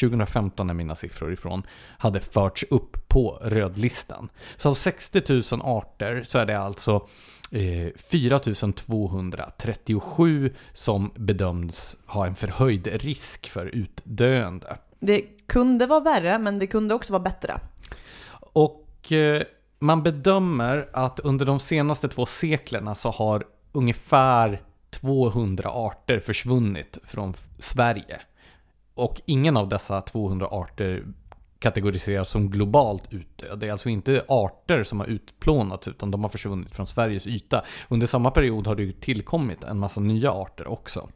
[0.00, 1.62] 2015 är mina siffror ifrån,
[1.98, 4.28] hade förts upp på rödlistan.
[4.56, 7.06] Så av 60 000 arter så är det alltså
[7.50, 14.78] 4237 eh, som bedöms ha en förhöjd risk för utdöende.
[15.00, 17.60] Det kunde vara värre, men det kunde också vara bättre.
[18.52, 19.42] Och eh,
[19.78, 27.34] man bedömer att under de senaste två seklerna så har ungefär 200 arter försvunnit från
[27.58, 28.20] Sverige.
[28.94, 31.04] Och ingen av dessa 200 arter
[31.58, 33.58] kategoriseras som globalt utdöd.
[33.58, 37.64] Det är alltså inte arter som har utplånats utan de har försvunnit från Sveriges yta.
[37.88, 41.08] Under samma period har det ju tillkommit en massa nya arter också.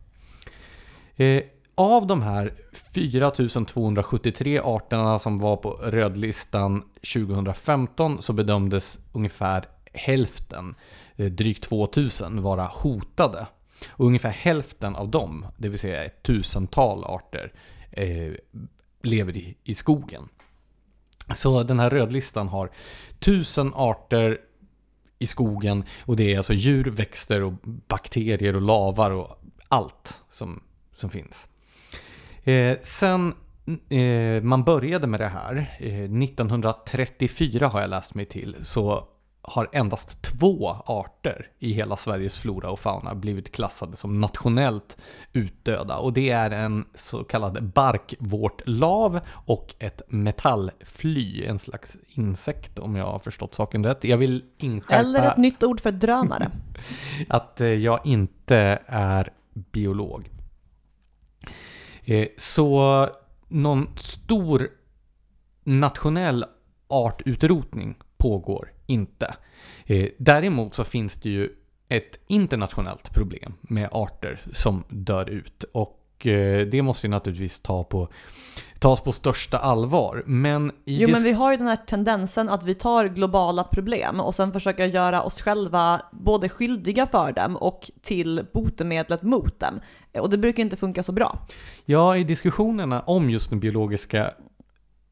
[1.16, 1.43] Eh,
[1.74, 2.55] av de här
[2.95, 6.82] 4273 arterna som var på rödlistan
[7.14, 10.74] 2015 så bedömdes ungefär hälften,
[11.16, 13.47] eh, drygt 2000, vara hotade.
[13.88, 17.53] Och ungefär hälften av dem, det vill säga ett tusental arter,
[17.90, 18.32] eh,
[19.03, 20.28] lever i, i skogen.
[21.34, 22.70] Så den här rödlistan har
[23.18, 24.38] tusen arter
[25.18, 30.62] i skogen och det är alltså djur, växter och bakterier och lavar och allt som,
[30.96, 31.48] som finns.
[32.44, 33.34] Eh, sen
[33.88, 39.09] eh, man började med det här, eh, 1934 har jag läst mig till, så
[39.43, 44.99] har endast två arter i hela Sveriges flora och fauna blivit klassade som nationellt
[45.32, 45.99] utdöda.
[45.99, 53.07] Och det är en så kallad barkvårtlav och ett metallfly, en slags insekt om jag
[53.07, 54.05] har förstått saken rätt.
[54.05, 55.01] Jag vill inskärpa...
[55.01, 56.51] Eller ett nytt ord för drönare.
[57.28, 60.30] att eh, jag inte är biolog.
[62.05, 63.09] Eh, så
[63.49, 64.68] någon stor
[65.64, 66.45] nationell
[66.88, 69.35] artutrotning pågår inte.
[69.87, 71.49] Eh, däremot så finns det ju
[71.89, 75.64] ett internationellt problem med arter som dör ut.
[75.73, 78.09] Och eh, det måste ju naturligtvis ta på,
[78.79, 80.23] tas på största allvar.
[80.27, 84.35] Men Jo men vi har ju den här tendensen att vi tar globala problem och
[84.35, 89.81] sen försöker göra oss själva både skyldiga för dem och till botemedlet mot dem.
[90.18, 91.47] Och det brukar inte funka så bra.
[91.85, 94.33] Ja, i diskussionerna om just den biologiska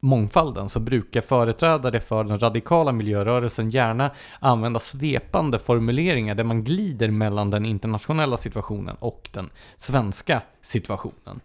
[0.01, 7.11] mångfalden så brukar företrädare för den radikala miljörörelsen gärna använda svepande formuleringar där man glider
[7.11, 11.39] mellan den internationella situationen och den svenska situationen.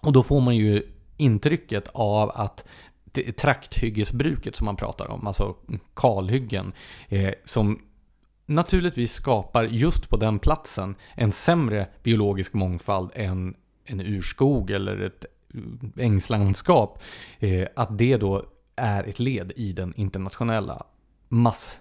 [0.00, 0.82] Och då får man ju
[1.16, 2.64] intrycket av att
[3.04, 5.56] det- trakthyggesbruket som man pratar om, alltså
[5.94, 6.72] kalhyggen,
[7.08, 7.78] eh, som
[8.46, 13.54] naturligtvis skapar just på den platsen en sämre biologisk mångfald än
[13.84, 15.24] en urskog eller ett
[15.96, 17.02] ängslandskap,
[17.38, 18.44] eh, att det då
[18.76, 20.86] är ett led i den internationella
[21.28, 21.78] mass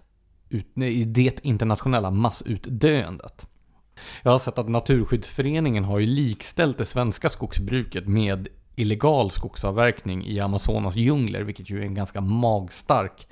[0.50, 3.48] ut, i det internationella massutdöendet.
[4.24, 10.40] Jag har sett att Naturskyddsföreningen har ju likställt det svenska skogsbruket med illegal skogsavverkning i
[10.40, 13.28] Amazonas djungler, vilket ju är en ganska magstark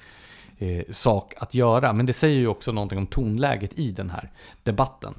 [0.57, 1.93] eh, sak att göra.
[1.93, 4.31] Men det säger ju också någonting om tonläget i den här
[4.63, 5.13] debatten.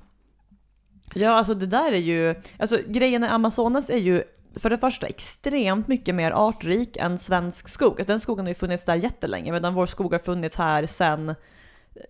[1.14, 4.22] Ja, alltså det där är ju, alltså grejen i Amazonas är ju
[4.56, 8.02] för det första extremt mycket mer artrik än svensk skog.
[8.06, 11.34] Den skogen har ju funnits där jättelänge medan vår skog har funnits här sen,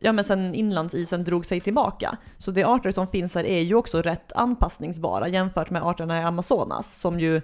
[0.01, 2.17] ja men sen inlandsisen drog sig tillbaka.
[2.39, 6.25] Så de arter som finns här är ju också rätt anpassningsbara jämfört med arterna i
[6.25, 7.41] Amazonas som ju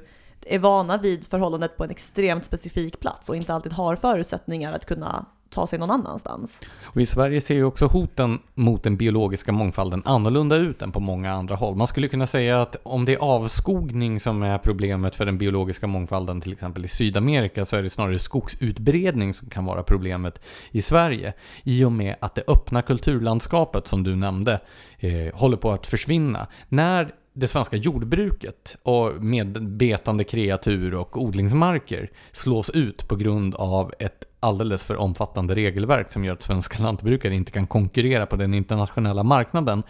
[0.47, 4.87] är vana vid förhållandet på en extremt specifik plats och inte alltid har förutsättningar att
[4.87, 6.63] kunna ta sig någon annanstans.
[6.83, 11.01] Och i Sverige ser ju också hoten mot den biologiska mångfalden annorlunda ut än på
[11.01, 11.77] många andra håll.
[11.77, 15.87] Man skulle kunna säga att om det är avskogning som är problemet för den biologiska
[15.87, 20.83] mångfalden till exempel i Sydamerika så är det snarare skogsutbredning som kan vara problemet i
[20.83, 21.33] Sverige.
[21.65, 24.61] I och med att det öppna kulturlandskapet som du nämnde
[24.99, 26.47] eh, håller på att försvinna.
[26.69, 33.93] När det svenska jordbruket och med betande kreatur och odlingsmarker slås ut på grund av
[33.99, 38.55] ett alldeles för omfattande regelverk som gör att svenska lantbrukare inte kan konkurrera på den
[38.55, 39.83] internationella marknaden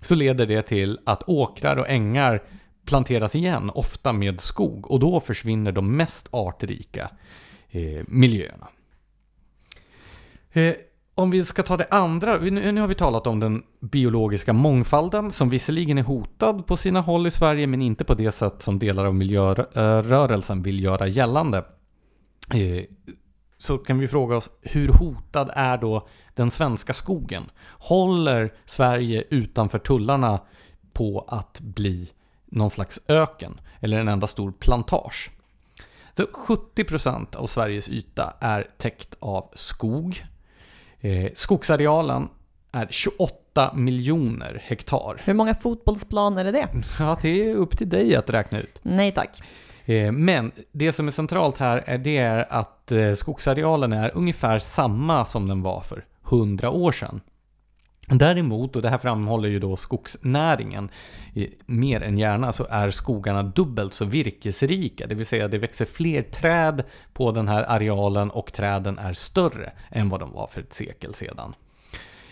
[0.00, 2.42] så leder det till att åkrar och ängar
[2.86, 7.10] planteras igen, ofta med skog och då försvinner de mest artrika
[7.70, 8.68] eh, miljöerna.
[10.52, 10.74] Eh,
[11.18, 15.32] om vi ska ta det andra, nu, nu har vi talat om den biologiska mångfalden
[15.32, 18.78] som visserligen är hotad på sina håll i Sverige men inte på det sätt som
[18.78, 21.58] delar av miljörörelsen eh, vill göra gällande.
[22.54, 22.84] Eh,
[23.58, 27.50] så kan vi fråga oss, hur hotad är då den svenska skogen?
[27.78, 30.40] Håller Sverige utanför tullarna
[30.92, 32.10] på att bli
[32.46, 35.30] någon slags öken eller en enda stor plantage?
[36.16, 40.24] Så 70% av Sveriges yta är täckt av skog.
[41.00, 42.28] Eh, skogsarealen
[42.72, 45.20] är 28 miljoner hektar.
[45.24, 46.68] Hur många fotbollsplaner är det?
[46.98, 48.78] Ja, det är upp till dig att räkna ut.
[48.82, 49.42] Nej tack.
[49.84, 54.58] Eh, Men det som är centralt här är det är att eh, skogsarealen är ungefär
[54.58, 57.20] samma som den var för 100 år sedan.
[58.10, 60.90] Däremot, och det här framhåller ju då skogsnäringen
[61.66, 65.06] mer än gärna, så är skogarna dubbelt så virkesrika.
[65.06, 69.72] Det vill säga det växer fler träd på den här arealen och träden är större
[69.90, 71.54] än vad de var för ett sekel sedan.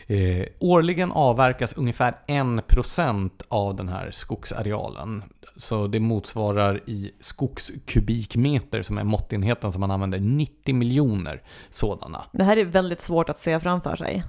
[0.07, 5.22] Eh, årligen avverkas ungefär 1% av den här skogsarealen.
[5.57, 12.24] Så det motsvarar i skogskubikmeter, som är måttenheten som man använder, 90 miljoner sådana.
[12.33, 14.22] Det här är väldigt svårt att se framför sig.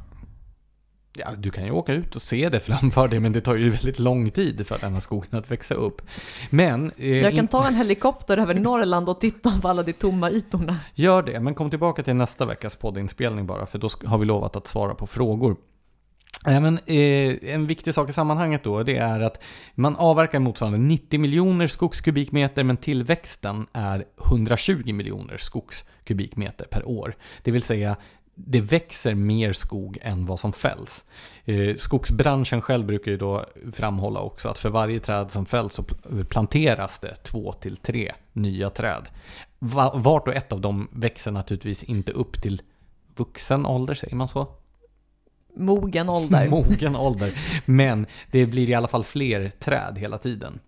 [1.19, 3.69] Ja, du kan ju åka ut och se det framför dig, men det tar ju
[3.69, 6.01] väldigt lång tid för den här skogen att växa upp.
[6.49, 6.91] Men...
[6.97, 10.79] eh, Jag kan ta en helikopter över Norrland och titta på alla de tomma ytorna.
[10.93, 14.55] Gör det, men kom tillbaka till nästa veckas poddinspelning bara, för då har vi lovat
[14.55, 15.55] att svara på frågor.
[16.45, 19.43] Även, eh, en viktig sak i sammanhanget då, det är att
[19.75, 27.15] man avverkar motsvarande 90 miljoner skogskubikmeter, men tillväxten är 120 miljoner skogskubikmeter per år.
[27.43, 27.95] Det vill säga,
[28.39, 31.05] det växer mer skog än vad som fälls.
[31.45, 35.81] Eh, skogsbranschen själv brukar ju då framhålla också att för varje träd som fälls så
[35.81, 39.09] pl- planteras det två till tre nya träd.
[39.59, 42.61] Va- Vart och ett av dem växer naturligtvis inte upp till
[43.15, 44.47] vuxen ålder, säger man så?
[45.55, 46.49] Mogen ålder.
[46.49, 47.33] Mogen ålder.
[47.65, 50.59] Men det blir i alla fall fler träd hela tiden.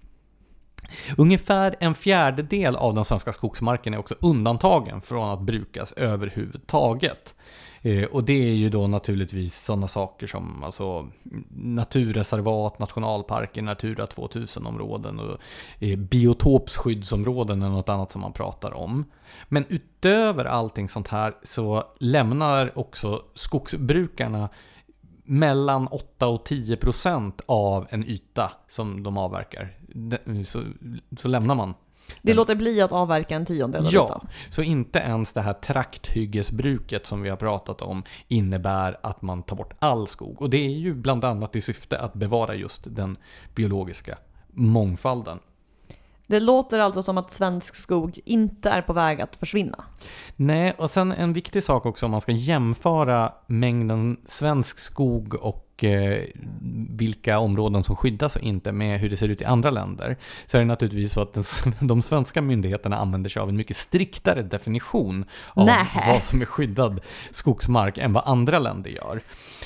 [1.17, 7.35] Ungefär en fjärdedel av den svenska skogsmarken är också undantagen från att brukas överhuvudtaget.
[7.81, 11.07] Eh, och det är ju då naturligtvis sådana saker som alltså,
[11.49, 15.37] naturreservat, nationalparker, Natura 2000-områden och
[15.79, 19.05] eh, biotopskyddsområden biotopsskyddsområden är något annat som man pratar om.
[19.47, 24.49] Men utöver allting sånt här så lämnar också skogsbrukarna
[25.23, 29.78] mellan 8 och 10 procent av en yta som de avverkar.
[29.95, 30.63] De- Så,
[31.17, 31.73] så lämnar man.
[32.21, 34.27] Det låter bli att avverka en tiondel av Ja, ytan.
[34.49, 39.55] så inte ens det här trakthyggesbruket som vi har pratat om innebär att man tar
[39.55, 40.41] bort all skog.
[40.41, 43.17] Och det är ju bland annat i syfte att bevara just den
[43.55, 44.17] biologiska
[44.53, 45.39] mångfalden.
[46.27, 49.83] Det låter alltså som att svensk skog inte är på väg att försvinna.
[50.35, 55.65] Nej, och sen en viktig sak också om man ska jämföra mängden svensk skog och
[55.83, 56.23] eh,
[56.89, 60.17] vilka områden som skyddas och inte med hur det ser ut i andra länder.
[60.45, 61.43] Så är det naturligtvis så att den,
[61.87, 66.13] de svenska myndigheterna använder sig av en mycket striktare definition av Nähä.
[66.13, 67.01] vad som är skyddad
[67.31, 69.21] skogsmark än vad andra länder gör.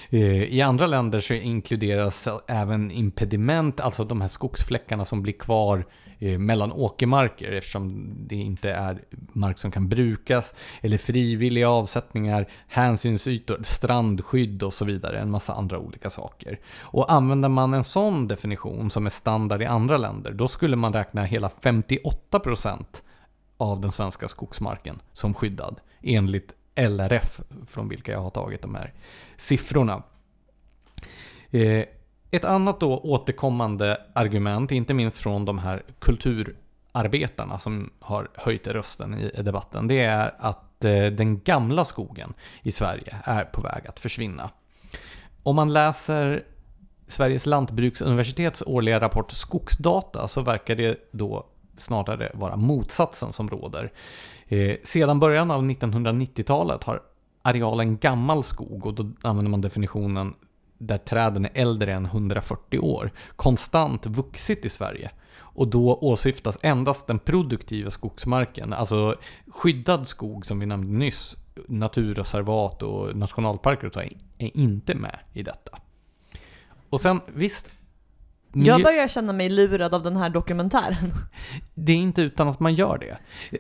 [0.10, 5.86] Eh, I andra länder så inkluderas även impediment, alltså de här skogsfläckarna som blir kvar
[6.24, 13.60] Eh, mellan åkermarker eftersom det inte är mark som kan brukas, eller frivilliga avsättningar, hänsynsytor,
[13.64, 15.20] strandskydd och så vidare.
[15.20, 16.60] En massa andra olika saker.
[16.82, 20.94] Och använder man en sån definition som är standard i andra länder, då skulle man
[20.94, 22.86] räkna hela 58%
[23.58, 28.94] av den svenska skogsmarken som skyddad enligt LRF från vilka jag har tagit de här
[29.38, 30.04] siffrorna.
[31.52, 31.86] Eh,
[32.34, 39.20] ett annat då återkommande argument, inte minst från de här kulturarbetarna som har höjt rösten
[39.20, 44.00] i debatten, det är att eh, den gamla skogen i Sverige är på väg att
[44.00, 44.50] försvinna.
[45.44, 46.44] Om man läser
[47.08, 53.92] Sveriges lantbruksuniversitets årliga rapport Skogsdata så verkar det då snarare vara motsatsen som råder.
[54.48, 57.02] Eh, sedan början av 1990-talet har
[57.42, 60.34] arealen gammal skog, och då använder man definitionen
[60.88, 65.12] där träden är äldre än 140 år, konstant vuxit i Sverige.
[65.36, 69.16] Och då åsyftas endast den produktiva skogsmarken, alltså
[69.48, 74.00] skyddad skog som vi nämnde nyss, naturreservat och nationalparker och så,
[74.38, 75.78] är inte med i detta.
[76.90, 77.72] Och sen visst,
[78.54, 81.12] Jag börjar känna mig lurad av den här dokumentären.
[81.74, 83.18] det är inte utan att man gör det.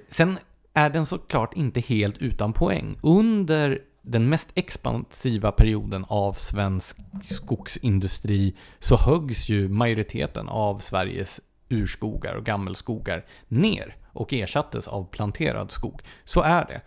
[0.09, 0.37] Sen
[0.73, 2.97] är den såklart inte helt utan poäng.
[3.01, 12.35] Under den mest expansiva perioden av svensk skogsindustri så höggs ju majoriteten av Sveriges urskogar
[12.35, 16.01] och gammelskogar ner och ersattes av planterad skog.
[16.25, 16.81] Så är det.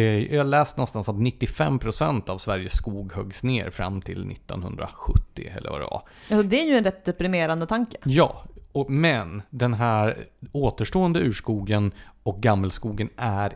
[0.00, 5.70] Eh, Jag läst någonstans att 95% av Sveriges skog höggs ner fram till 1970 eller
[5.70, 6.02] vad det var.
[6.30, 7.96] Alltså, det är ju en rätt deprimerande tanke.
[8.04, 11.92] Ja, och, men den här återstående urskogen
[12.22, 13.52] och gammelskogen är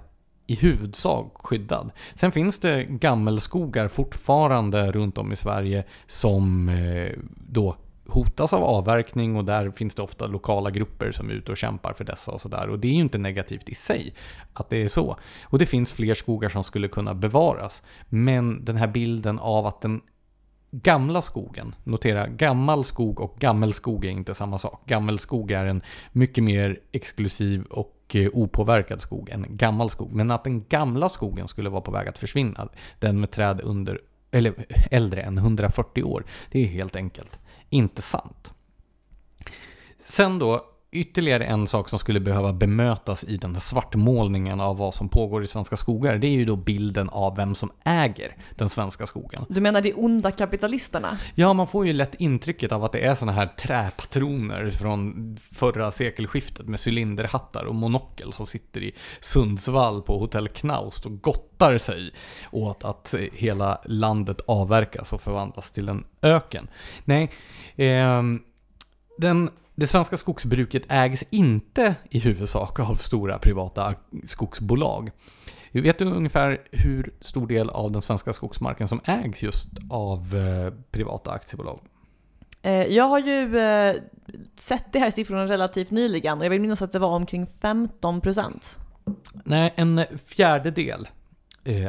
[0.47, 1.91] i huvudsak skyddad.
[2.15, 7.13] Sen finns det gammelskogar fortfarande runt om i Sverige som eh,
[7.49, 7.77] då
[8.09, 11.93] hotas av avverkning och där finns det ofta lokala grupper som är ute och kämpar
[11.93, 12.69] för dessa och sådär.
[12.69, 14.15] Och det är ju inte negativt i sig
[14.53, 15.17] att det är så.
[15.45, 17.83] Och det finns fler skogar som skulle kunna bevaras.
[18.09, 20.01] Men den här bilden av att den
[20.71, 24.83] gamla skogen, notera gammal skog och gammelskog är inte samma sak.
[24.87, 25.83] Gammelskog är en
[26.13, 30.13] mycket mer exklusiv och och eh, opåverkad skog än gammal skog.
[30.13, 34.01] Men att den gamla skogen skulle vara på väg att försvinna, den med träd under,
[34.31, 37.39] eller äldre än 140 år, det är helt enkelt
[37.71, 38.53] inte sant.
[39.99, 40.61] Sen då,
[40.97, 45.45] ytterligare en sak som skulle behöva bemötas i den här svartmålningen av vad som pågår
[45.45, 49.45] i svenska skogar, det är ju då bilden av vem som äger den svenska skogen.
[49.49, 51.19] Du menar de onda kapitalisterna?
[51.35, 55.91] Ja, man får ju lätt intrycket av att det är såna här träpatroner från förra
[55.91, 62.13] sekelskiftet med cylinderhattar och monokel som sitter i Sundsvall på Hotell Knaust och gottar sig
[62.51, 66.69] åt att eh, hela landet avverkas och förvandlas till en öken.
[67.05, 67.31] Nej,
[67.77, 68.41] ehm,
[69.19, 75.11] den, det svenska skogsbruket ägs inte i huvudsak av stora privata skogsbolag.
[75.73, 80.73] Vet du ungefär hur stor del av den svenska skogsmarken som ägs just av eh,
[80.91, 81.81] privata aktiebolag?
[82.63, 83.95] Eh, Jag har ju eh,
[84.57, 88.79] sett de här siffrorna relativt nyligen och jag vill minnas att det var omkring 15%.
[89.45, 91.09] Nej, en fjärdedel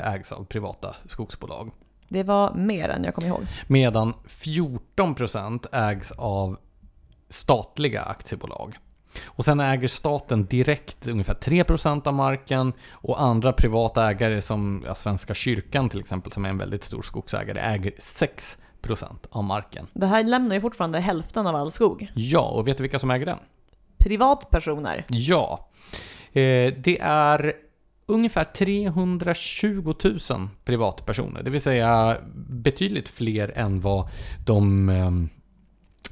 [0.04, 1.72] ägs av privata skogsbolag.
[2.10, 3.42] Det var mer än jag kommer ihåg.
[3.68, 6.58] Medan 14% ägs av
[7.30, 8.78] statliga aktiebolag.
[9.26, 14.96] Och sen äger staten direkt ungefär 3% av marken och andra privata ägare som ja,
[14.96, 19.88] Svenska kyrkan till exempel som är en väldigt stor skogsägare äger 6% av marken.
[19.94, 22.08] Det här lämnar ju fortfarande hälften av all skog.
[22.16, 23.40] Ja, och vet du vilka som äger den?
[23.98, 25.06] Privatpersoner.
[25.08, 25.70] Ja.
[26.32, 27.54] Eh, det är
[28.06, 30.20] ungefär 320 000
[30.66, 31.44] privatpersoner.
[31.44, 32.18] Det vill säga
[32.50, 34.10] betydligt fler än vad
[34.46, 35.12] de eh,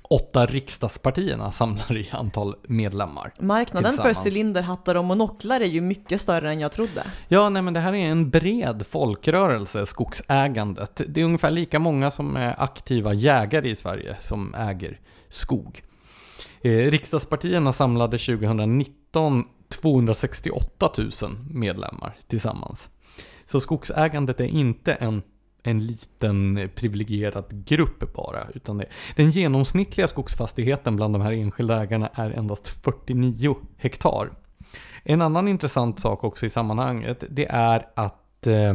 [0.09, 3.33] åtta riksdagspartierna samlar i antal medlemmar.
[3.39, 7.03] Marknaden för cylinderhattar och monoklar är ju mycket större än jag trodde.
[7.27, 11.01] Ja, nej men det här är en bred folkrörelse, skogsägandet.
[11.07, 14.99] Det är ungefär lika många som är aktiva jägare i Sverige som äger
[15.29, 15.83] skog.
[16.61, 21.09] Eh, riksdagspartierna samlade 2019 268 000
[21.49, 22.89] medlemmar tillsammans.
[23.45, 25.21] Så skogsägandet är inte en,
[25.67, 28.85] en liten eh, privilegierad grupp bara, utan det,
[29.15, 34.29] den genomsnittliga skogsfastigheten bland de här enskilda ägarna är endast 49 hektar.
[35.03, 38.73] En annan intressant sak också i sammanhanget, det är att eh,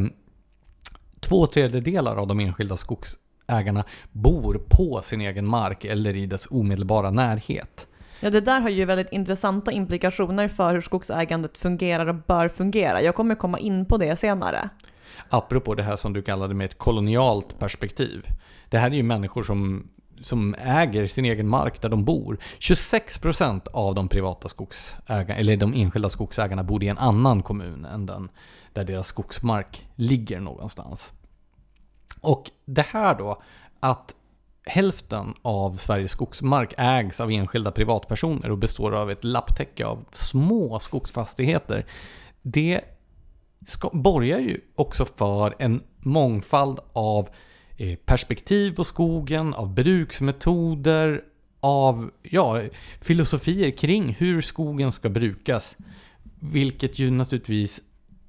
[1.19, 7.11] två tredjedelar av de enskilda skogsägarna bor på sin egen mark eller i dess omedelbara
[7.11, 7.87] närhet.
[8.19, 13.01] Ja, det där har ju väldigt intressanta implikationer för hur skogsägandet fungerar och bör fungera.
[13.01, 14.69] Jag kommer komma in på det senare.
[15.29, 18.27] Apropå det här som du kallade med ett kolonialt perspektiv.
[18.69, 19.87] Det här är ju människor som,
[20.21, 22.37] som äger sin egen mark där de bor.
[22.59, 28.05] 26% av de privata skogsägarna, eller de enskilda skogsägarna bor i en annan kommun än
[28.05, 28.29] den
[28.73, 31.13] där deras skogsmark ligger någonstans.
[32.21, 33.41] Och det här då,
[33.79, 34.15] att
[34.65, 40.79] hälften av Sveriges skogsmark ägs av enskilda privatpersoner och består av ett lapptäcke av små
[40.79, 41.85] skogsfastigheter.
[42.41, 42.81] Det
[43.67, 47.29] ska, borgar ju också för en mångfald av
[47.77, 51.21] eh, perspektiv på skogen, av bruksmetoder,
[51.59, 52.61] av ja,
[53.01, 55.77] filosofier kring hur skogen ska brukas.
[56.39, 57.81] Vilket ju naturligtvis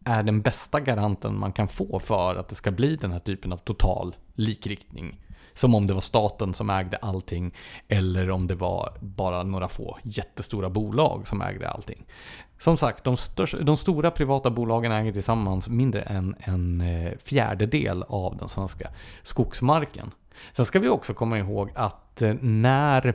[0.04, 3.52] är den bästa garanten man kan få för att det ska bli den här typen
[3.52, 5.20] av total likriktning.
[5.54, 7.54] Som om det var staten som ägde allting
[7.88, 12.04] eller om det var bara några få jättestora bolag som ägde allting.
[12.58, 18.04] Som sagt, de, största, de stora privata bolagen äger tillsammans mindre än en eh, fjärdedel
[18.08, 18.90] av den svenska
[19.22, 20.10] skogsmarken.
[20.52, 23.14] Sen ska vi också komma ihåg att eh, när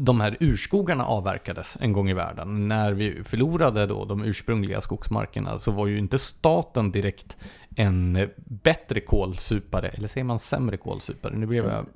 [0.00, 2.68] de här urskogarna avverkades en gång i världen.
[2.68, 7.36] När vi förlorade då de ursprungliga skogsmarkerna så var ju inte staten direkt
[7.76, 11.36] en bättre kolsupare, eller säger man sämre kolsupare?
[11.36, 11.86] Nu blev jag,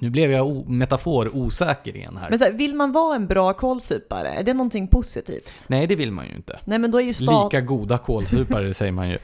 [0.00, 2.30] nu blev jag metafor osäker igen här.
[2.30, 5.64] Men så här, vill man vara en bra kålsupare, är det någonting positivt?
[5.66, 6.60] Nej, det vill man ju inte.
[6.64, 7.52] Nej men då är ju stat...
[7.52, 9.18] Lika goda kolsupare säger man ju.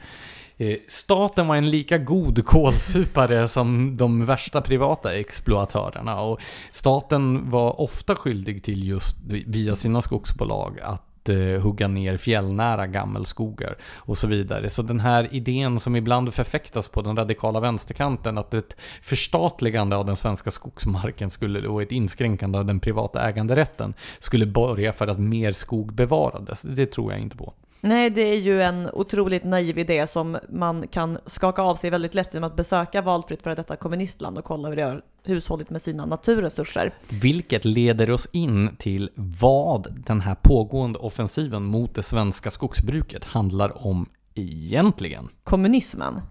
[0.57, 6.39] Eh, staten var en lika god kolsupare som de värsta privata exploatörerna och
[6.71, 13.77] staten var ofta skyldig till just via sina skogsbolag att eh, hugga ner fjällnära gammelskogar
[13.95, 14.69] och så vidare.
[14.69, 20.05] Så den här idén som ibland förfäktas på den radikala vänsterkanten att ett förstatligande av
[20.05, 25.19] den svenska skogsmarken skulle, och ett inskränkande av den privata äganderätten skulle börja för att
[25.19, 26.61] mer skog bevarades.
[26.61, 27.53] Det tror jag inte på.
[27.87, 32.15] Nej, det är ju en otroligt naiv idé som man kan skaka av sig väldigt
[32.15, 35.81] lätt genom att besöka valfritt för detta kommunistland och kolla hur det har hushållit med
[35.81, 36.93] sina naturresurser.
[37.21, 43.87] Vilket leder oss in till vad den här pågående offensiven mot det svenska skogsbruket handlar
[43.87, 45.29] om egentligen.
[45.43, 46.21] Kommunismen.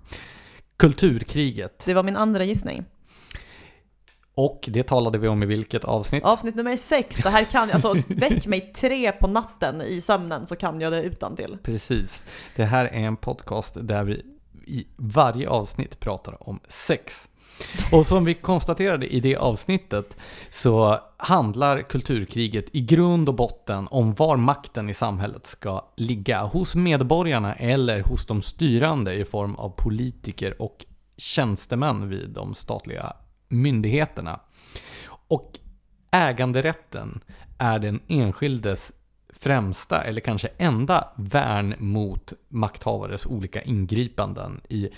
[0.76, 1.82] Kulturkriget.
[1.86, 2.84] Det var min andra gissning.
[4.38, 6.24] Och det talade vi om i vilket avsnitt?
[6.24, 7.16] Avsnitt nummer sex.
[7.16, 10.92] Det här kan jag, alltså väck mig tre på natten i sömnen så kan jag
[10.92, 11.58] det utan till.
[11.62, 12.26] Precis.
[12.56, 14.22] Det här är en podcast där vi
[14.66, 17.28] i varje avsnitt pratar om sex.
[17.92, 20.16] Och som vi konstaterade i det avsnittet
[20.50, 26.42] så handlar kulturkriget i grund och botten om var makten i samhället ska ligga.
[26.42, 30.84] Hos medborgarna eller hos de styrande i form av politiker och
[31.16, 33.12] tjänstemän vid de statliga
[33.48, 34.40] myndigheterna.
[35.28, 35.58] Och
[36.10, 37.20] äganderätten
[37.58, 38.92] är den enskildes
[39.40, 44.88] främsta, eller kanske enda, värn mot makthavares olika ingripanden i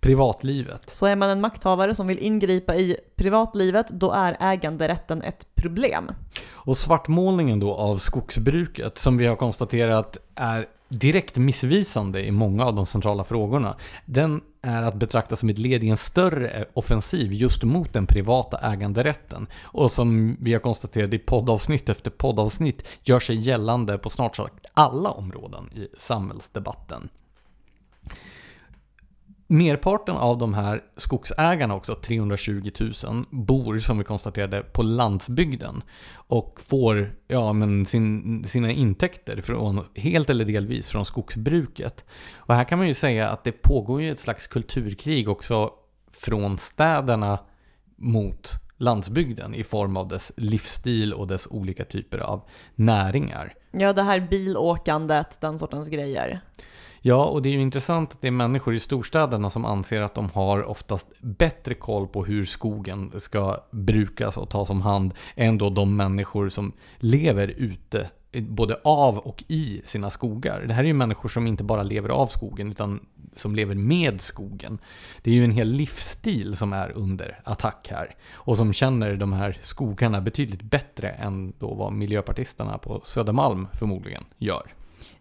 [0.00, 0.90] privatlivet.
[0.90, 6.10] Så är man en makthavare som vill ingripa i privatlivet, då är äganderätten ett problem.
[6.50, 12.74] Och svartmålningen då av skogsbruket, som vi har konstaterat är direkt missvisande i många av
[12.74, 17.62] de centrala frågorna, den är att betrakta som ett led i en större offensiv just
[17.62, 19.46] mot den privata äganderätten.
[19.62, 24.66] Och som vi har konstaterat i poddavsnitt efter poddavsnitt gör sig gällande på snart sagt
[24.74, 27.08] alla områden i samhällsdebatten.
[29.54, 32.92] Merparten av de här skogsägarna också, 320 000,
[33.30, 35.82] bor som vi konstaterade på landsbygden
[36.14, 42.04] och får ja, men sin, sina intäkter från, helt eller delvis från skogsbruket.
[42.36, 45.70] Och här kan man ju säga att det pågår ju ett slags kulturkrig också
[46.12, 47.38] från städerna
[47.96, 53.54] mot landsbygden i form av dess livsstil och dess olika typer av näringar.
[53.70, 56.40] Ja, det här bilåkandet, den sortens grejer.
[57.06, 60.14] Ja, och det är ju intressant att det är människor i storstäderna som anser att
[60.14, 65.58] de har oftast bättre koll på hur skogen ska brukas och tas om hand än
[65.58, 68.10] då de människor som lever ute
[68.40, 70.64] både av och i sina skogar.
[70.68, 74.20] Det här är ju människor som inte bara lever av skogen utan som lever med
[74.20, 74.78] skogen.
[75.22, 78.14] Det är ju en hel livsstil som är under attack här.
[78.32, 84.24] Och som känner de här skogarna betydligt bättre än då vad miljöpartisterna på Södermalm förmodligen
[84.38, 84.74] gör.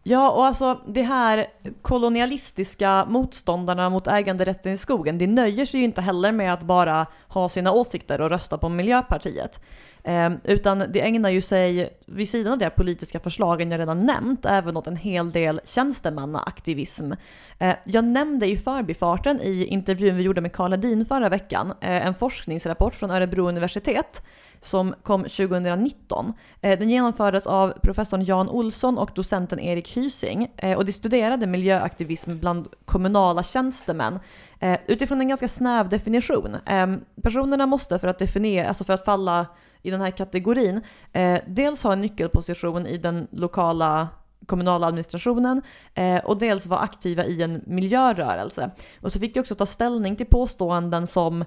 [0.04, 1.48] Ja, och alltså det här
[1.82, 7.08] kolonialistiska motståndarna mot äganderätten i skogen, det nöjer sig ju inte heller med att bara
[7.28, 9.60] ha sina åsikter och rösta på Miljöpartiet.
[10.04, 14.46] Eh, utan det ägnar ju sig, vid sidan av de politiska förslagen jag redan nämnt,
[14.46, 17.12] även åt en hel del tjänstemannaaktivism.
[17.60, 22.08] Eh, jag nämnde i förbifarten i intervjun vi gjorde med Karl Hedin förra veckan, eh,
[22.08, 24.24] en forskningsrapport från Örebro universitet
[24.62, 26.34] som kom 2019.
[26.62, 31.48] Eh, den genomfördes av professorn Jan Olsson och docenten Erik Hysing eh, och de studerade
[31.48, 34.20] miljöaktivism bland kommunala tjänstemän
[34.60, 36.58] eh, utifrån en ganska snäv definition.
[36.66, 39.46] Ehm, personerna måste för att definiera, alltså för att falla
[39.82, 40.82] i den här kategorin,
[41.48, 44.08] dels ha en nyckelposition i den lokala
[44.46, 45.62] kommunala administrationen
[46.24, 48.72] och dels vara aktiva i en miljörörelse.
[49.02, 51.46] Och så fick de också ta ställning till påståenden som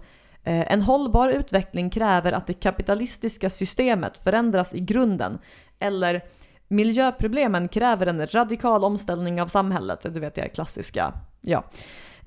[0.52, 5.38] en hållbar utveckling kräver att det kapitalistiska systemet förändras i grunden.
[5.78, 6.22] Eller
[6.68, 10.06] miljöproblemen kräver en radikal omställning av samhället.
[10.10, 11.12] Du vet det här klassiska.
[11.40, 11.64] Ja.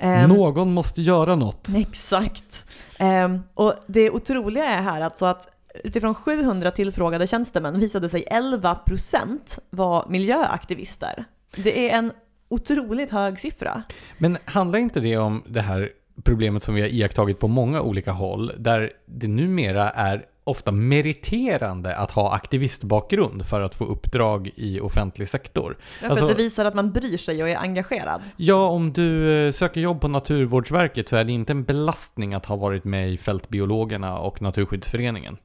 [0.01, 1.67] Um, Någon måste göra något.
[1.75, 2.65] Exakt.
[2.99, 5.47] Um, och det otroliga är här alltså att
[5.83, 11.25] utifrån 700 tillfrågade tjänstemän visade sig 11% vara miljöaktivister.
[11.55, 12.11] Det är en
[12.49, 13.83] otroligt hög siffra.
[14.17, 15.89] Men handlar inte det om det här
[16.23, 21.95] problemet som vi har iakttagit på många olika håll, där det numera är ofta meriterande
[21.95, 25.77] att ha aktivistbakgrund för att få uppdrag i offentlig sektor.
[25.79, 28.21] Ja, för alltså, att det visar att man bryr sig och är engagerad.
[28.37, 32.45] Ja, om du eh, söker jobb på Naturvårdsverket så är det inte en belastning att
[32.45, 35.37] ha varit med i Fältbiologerna och Naturskyddsföreningen.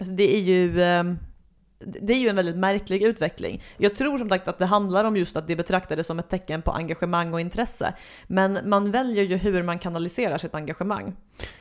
[0.00, 0.80] Alltså det är ju...
[1.78, 3.62] Det är ju en väldigt märklig utveckling.
[3.76, 6.62] Jag tror som sagt att det handlar om just att det betraktades som ett tecken
[6.62, 7.94] på engagemang och intresse.
[8.26, 11.16] Men man väljer ju hur man kanaliserar sitt engagemang.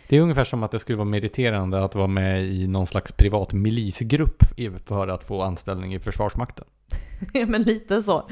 [0.08, 3.12] Det är ungefär som att det skulle vara meriterande att vara med i någon slags
[3.12, 4.44] privat milisgrupp
[4.86, 6.66] för att få anställning i Försvarsmakten.
[7.34, 8.30] Ja, men lite så.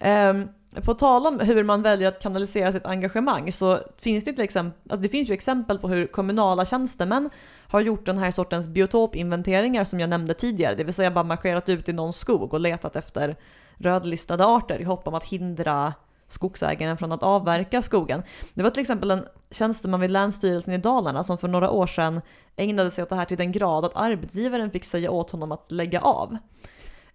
[0.00, 0.48] Um,
[0.84, 4.80] på tal om hur man väljer att kanalisera sitt engagemang så finns det, till exempel,
[4.90, 7.30] alltså det finns ju exempel på hur kommunala tjänstemän
[7.68, 11.68] har gjort den här sortens biotopinventeringar som jag nämnde tidigare, det vill säga bara marscherat
[11.68, 13.36] ut i någon skog och letat efter
[13.78, 15.94] rödlistade arter i hopp om att hindra
[16.28, 18.22] skogsägaren från att avverka skogen.
[18.54, 22.20] Det var till exempel en tjänsteman vid Länsstyrelsen i Dalarna som för några år sedan
[22.56, 25.72] ägnade sig åt det här till den grad att arbetsgivaren fick säga åt honom att
[25.72, 26.38] lägga av.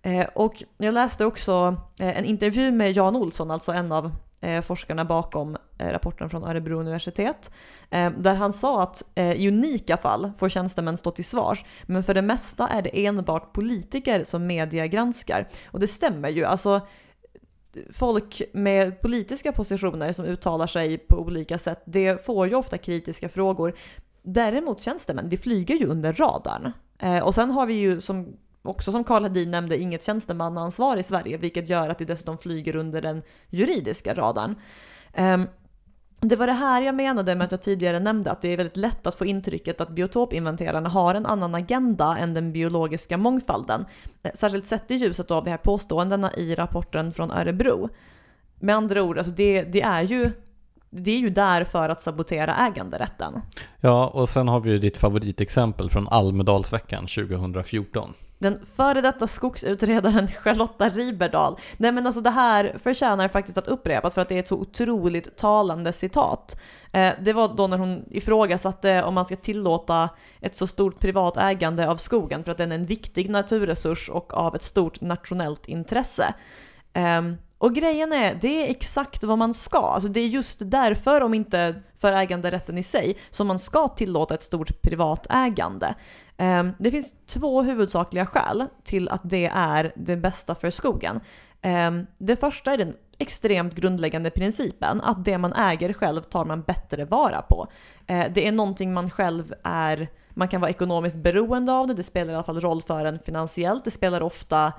[0.01, 4.11] Eh, och jag läste också eh, en intervju med Jan Olsson, alltså en av
[4.41, 7.51] eh, forskarna bakom rapporten från Örebro universitet,
[8.17, 12.21] där han sa att i unika fall får tjänstemän stå till svars, men för det
[12.21, 15.47] mesta är det enbart politiker som media granskar.
[15.71, 16.45] Och det stämmer ju.
[16.45, 16.81] Alltså,
[17.93, 23.29] folk med politiska positioner som uttalar sig på olika sätt, det får ju ofta kritiska
[23.29, 23.75] frågor.
[24.23, 26.71] Däremot tjänstemän, det flyger ju under radarn.
[27.23, 31.37] och sen har vi ju som också som Karl Hedin nämnde, inget tjänstemannaansvar i Sverige,
[31.37, 34.55] vilket gör att det dessutom flyger under den juridiska radarn.
[35.13, 35.47] Ehm,
[36.19, 38.77] det var det här jag menade med att jag tidigare nämnde att det är väldigt
[38.77, 43.85] lätt att få intrycket att biotopinventerarna har en annan agenda än den biologiska mångfalden.
[44.23, 47.89] Eh, särskilt sett i ljuset av de här påståendena i rapporten från Örebro.
[48.59, 50.31] Med andra ord, alltså det, det är ju
[50.89, 53.41] det är ju där för att sabotera äganderätten.
[53.79, 60.27] Ja, och sen har vi ju ditt favoritexempel från Almedalsveckan 2014 den före detta skogsutredaren
[60.43, 61.57] Charlotta Riberdahl.
[61.77, 64.57] Nej men alltså det här förtjänar faktiskt att upprepas för att det är ett så
[64.57, 66.59] otroligt talande citat.
[66.91, 70.09] Eh, det var då när hon ifrågasatte om man ska tillåta
[70.39, 74.33] ett så stort privat ägande av skogen för att den är en viktig naturresurs och
[74.33, 76.33] av ett stort nationellt intresse.
[76.93, 79.77] Ehm, och grejen är, det är exakt vad man ska.
[79.77, 84.33] Alltså det är just därför, om inte för äganderätten i sig, som man ska tillåta
[84.33, 85.95] ett stort privat ägande.
[86.41, 91.19] Ehm, det finns två huvudsakliga skäl till att det är det bästa för skogen.
[91.61, 96.61] Ehm, det första är den extremt grundläggande principen att det man äger själv tar man
[96.61, 97.67] bättre vara på.
[98.07, 102.03] Ehm, det är någonting man själv är, man kan vara ekonomiskt beroende av det, det
[102.03, 104.73] spelar i alla fall roll för en finansiellt, det spelar ofta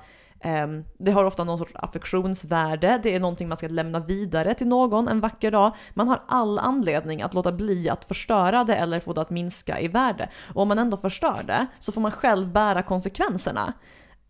[0.45, 4.67] Ehm, det har ofta någon sorts affektionsvärde, det är någonting man ska lämna vidare till
[4.67, 5.75] någon en vacker dag.
[5.93, 9.79] Man har all anledning att låta bli att förstöra det eller få det att minska
[9.79, 10.29] i värde.
[10.53, 13.73] Och om man ändå förstör det så får man själv bära konsekvenserna.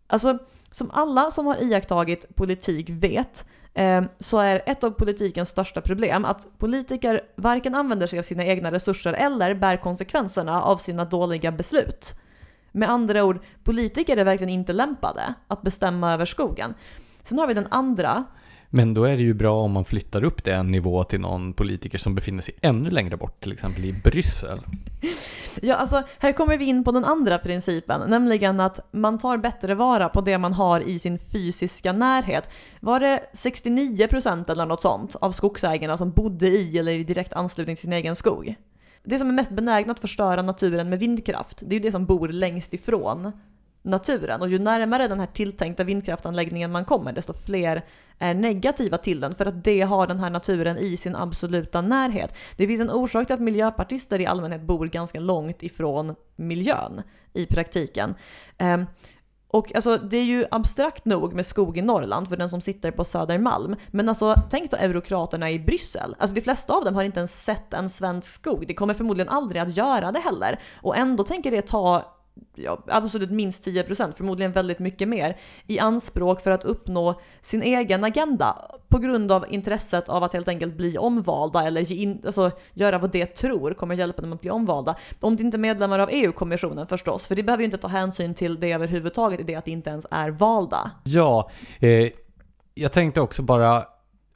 [0.06, 0.38] Alltså,
[0.70, 6.24] som alla som har iakttagit politik vet ehm, så är ett av politikens största problem
[6.24, 11.52] att politiker varken använder sig av sina egna resurser eller bär konsekvenserna av sina dåliga
[11.52, 12.14] beslut.
[12.76, 16.74] Med andra ord, politiker är verkligen inte lämpade att bestämma över skogen.
[17.22, 18.24] Sen har vi den andra
[18.70, 21.52] Men då är det ju bra om man flyttar upp det en nivå till någon
[21.52, 24.58] politiker som befinner sig ännu längre bort, till exempel i Bryssel.
[25.62, 29.74] Ja, alltså här kommer vi in på den andra principen, nämligen att man tar bättre
[29.74, 32.48] vara på det man har i sin fysiska närhet.
[32.80, 37.76] Var det 69% eller något sånt av skogsägarna som bodde i eller i direkt anslutning
[37.76, 38.56] till sin egen skog?
[39.04, 42.06] Det som är mest benägna att förstöra naturen med vindkraft, det är ju det som
[42.06, 43.32] bor längst ifrån
[43.84, 44.40] naturen.
[44.40, 47.84] Och ju närmare den här tilltänkta vindkraftanläggningen man kommer, desto fler
[48.18, 52.36] är negativa till den för att det har den här naturen i sin absoluta närhet.
[52.56, 57.02] Det finns en orsak till att miljöpartister i allmänhet bor ganska långt ifrån miljön
[57.32, 58.14] i praktiken.
[58.58, 58.86] Ehm,
[59.54, 62.90] och alltså, det är ju abstrakt nog med skog i Norrland för den som sitter
[62.90, 63.76] på Södermalm.
[63.90, 66.16] Men alltså, tänk då eurokraterna i Bryssel.
[66.18, 68.66] Alltså de flesta av dem har inte ens sett en svensk skog.
[68.66, 70.60] De kommer förmodligen aldrig att göra det heller.
[70.82, 72.14] Och ändå tänker det ta
[72.54, 75.36] ja, absolut minst 10%, förmodligen väldigt mycket mer,
[75.66, 78.58] i anspråk för att uppnå sin egen agenda
[78.88, 82.98] på grund av intresset av att helt enkelt bli omvalda eller ge in, alltså, göra
[82.98, 84.96] vad det tror kommer hjälpa dem att bli omvalda.
[85.20, 88.34] Om de inte är medlemmar av EU-kommissionen förstås, för det behöver ju inte ta hänsyn
[88.34, 90.90] till det överhuvudtaget i det att de inte ens är valda.
[91.04, 91.50] Ja,
[91.80, 92.10] eh,
[92.74, 93.84] jag tänkte också bara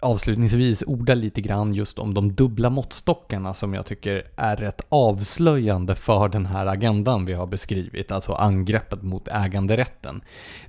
[0.00, 5.94] avslutningsvis orda lite grann just om de dubbla måttstockarna som jag tycker är rätt avslöjande
[5.94, 10.20] för den här agendan vi har beskrivit, alltså angreppet mot äganderätten.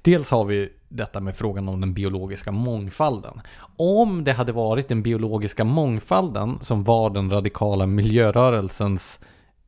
[0.02, 3.42] Dels har vi detta med frågan om den biologiska mångfalden.
[3.78, 9.20] Om det hade varit den biologiska mångfalden som var den radikala miljörörelsens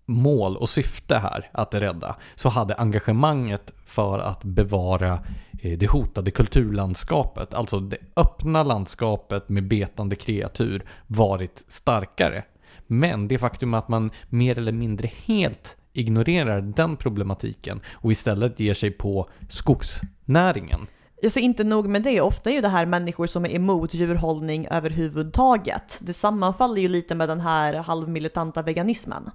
[0.05, 5.19] mål och syfte här att rädda så hade engagemanget för att bevara
[5.61, 12.43] eh, det hotade kulturlandskapet, alltså det öppna landskapet med betande kreatur, varit starkare.
[12.87, 18.73] Men det faktum att man mer eller mindre helt ignorerar den problematiken och istället ger
[18.73, 20.87] sig på skogsnäringen.
[21.23, 24.67] Alltså inte nog med det, ofta är ju det här människor som är emot djurhållning
[24.71, 25.99] överhuvudtaget.
[26.01, 29.29] Det sammanfaller ju lite med den här halvmilitanta veganismen.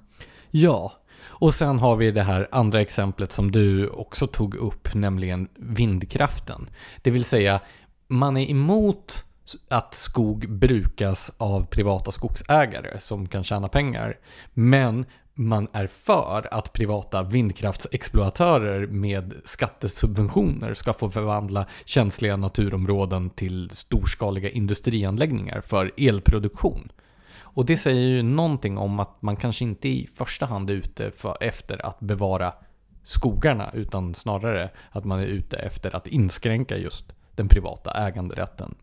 [0.51, 0.93] Ja,
[1.39, 6.71] och sen har vi det här andra exemplet som du också tog upp, nämligen vindkraften.
[7.03, 7.61] Det vill säga,
[8.09, 9.25] man är emot
[9.69, 14.19] att skog brukas av privata skogsägare som kan tjäna pengar.
[14.55, 23.71] Men man är för att privata vindkraftsexploatörer med skattesubventioner ska få förvandla känsliga naturområden till
[23.71, 26.89] storskaliga industrianläggningar för elproduktion.
[27.57, 31.11] Och det säger ju någonting om att man kanske inte i första hand är ute
[31.11, 32.55] för, efter att bevara
[33.03, 38.75] skogarna utan snarare att man är ute efter att inskränka just den privata äganderätten.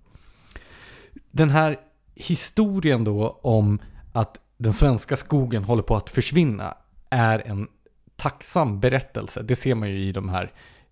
[1.32, 1.80] Den här
[2.16, 3.80] historien då om
[4.14, 6.78] att den svenska skogen håller på att försvinna
[7.10, 7.68] är en
[8.16, 9.44] tacksam berättelse.
[9.44, 10.52] Det ser man ju i de här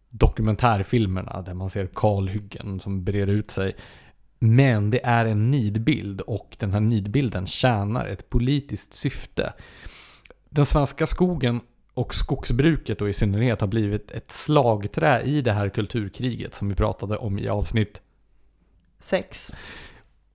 [0.09, 3.75] dokumentärfilmerna där man ser kalhyggen som breder ut sig.
[4.43, 9.53] Men det är en nidbild och den här nidbilden tjänar ett politiskt syfte.
[10.49, 11.61] Den svenska skogen
[11.93, 16.75] och skogsbruket då i synnerhet har blivit ett slagträ i det här kulturkriget som vi
[16.75, 18.01] pratade om i avsnitt
[18.99, 19.53] 6.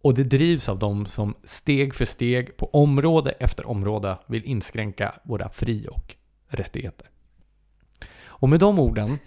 [0.02, 5.14] Och det drivs av de som steg för steg på område efter område vill inskränka
[5.24, 6.16] våra fri och
[6.48, 7.10] rättigheter.
[8.24, 9.18] Och med de orden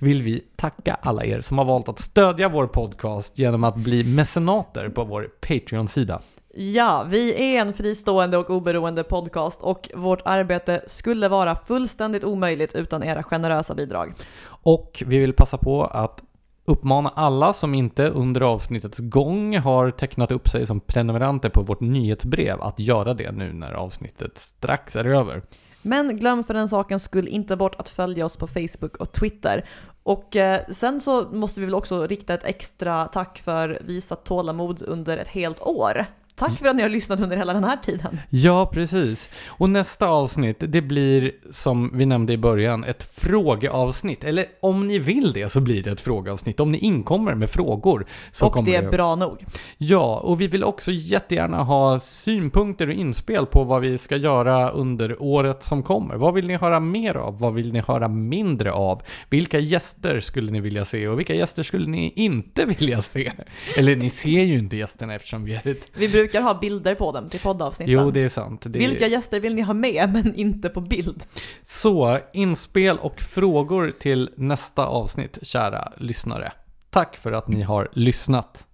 [0.00, 4.04] vill vi tacka alla er som har valt att stödja vår podcast genom att bli
[4.04, 6.20] mecenater på vår Patreon-sida.
[6.54, 12.74] Ja, vi är en fristående och oberoende podcast och vårt arbete skulle vara fullständigt omöjligt
[12.74, 14.14] utan era generösa bidrag.
[14.44, 16.22] Och vi vill passa på att
[16.64, 21.80] uppmana alla som inte under avsnittets gång har tecknat upp sig som prenumeranter på vårt
[21.80, 25.42] nyhetsbrev att göra det nu när avsnittet strax är över.
[25.82, 29.68] Men glöm för den sakens skull inte bort att följa oss på Facebook och Twitter.
[30.02, 34.82] Och eh, sen så måste vi väl också rikta ett extra tack för visat tålamod
[34.82, 36.06] under ett helt år.
[36.34, 38.20] Tack för att ni har lyssnat under hela den här tiden.
[38.30, 39.30] Ja, precis.
[39.48, 44.24] Och nästa avsnitt, det blir som vi nämnde i början, ett frågeavsnitt.
[44.24, 46.60] Eller om ni vill det så blir det ett frågeavsnitt.
[46.60, 49.44] Om ni inkommer med frågor så och kommer det är bra nog.
[49.78, 54.70] Ja, och vi vill också jättegärna ha synpunkter och inspel på vad vi ska göra
[54.70, 56.14] under året som kommer.
[56.14, 57.38] Vad vill ni höra mer av?
[57.38, 59.02] Vad vill ni höra mindre av?
[59.30, 63.32] Vilka gäster skulle ni vilja se och vilka gäster skulle ni inte vilja se?
[63.76, 67.12] Eller ni ser ju inte gästerna eftersom vi är ett Vi brukar ha bilder på
[67.12, 67.94] dem till poddavsnitten.
[67.94, 68.62] Jo, det är sant.
[68.66, 68.88] Det är...
[68.88, 71.24] Vilka gäster vill ni ha med, men inte på bild?
[71.64, 76.52] Så, inspel och frågor till nästa avsnitt, kära lyssnare.
[76.90, 78.64] Tack för att ni har lyssnat.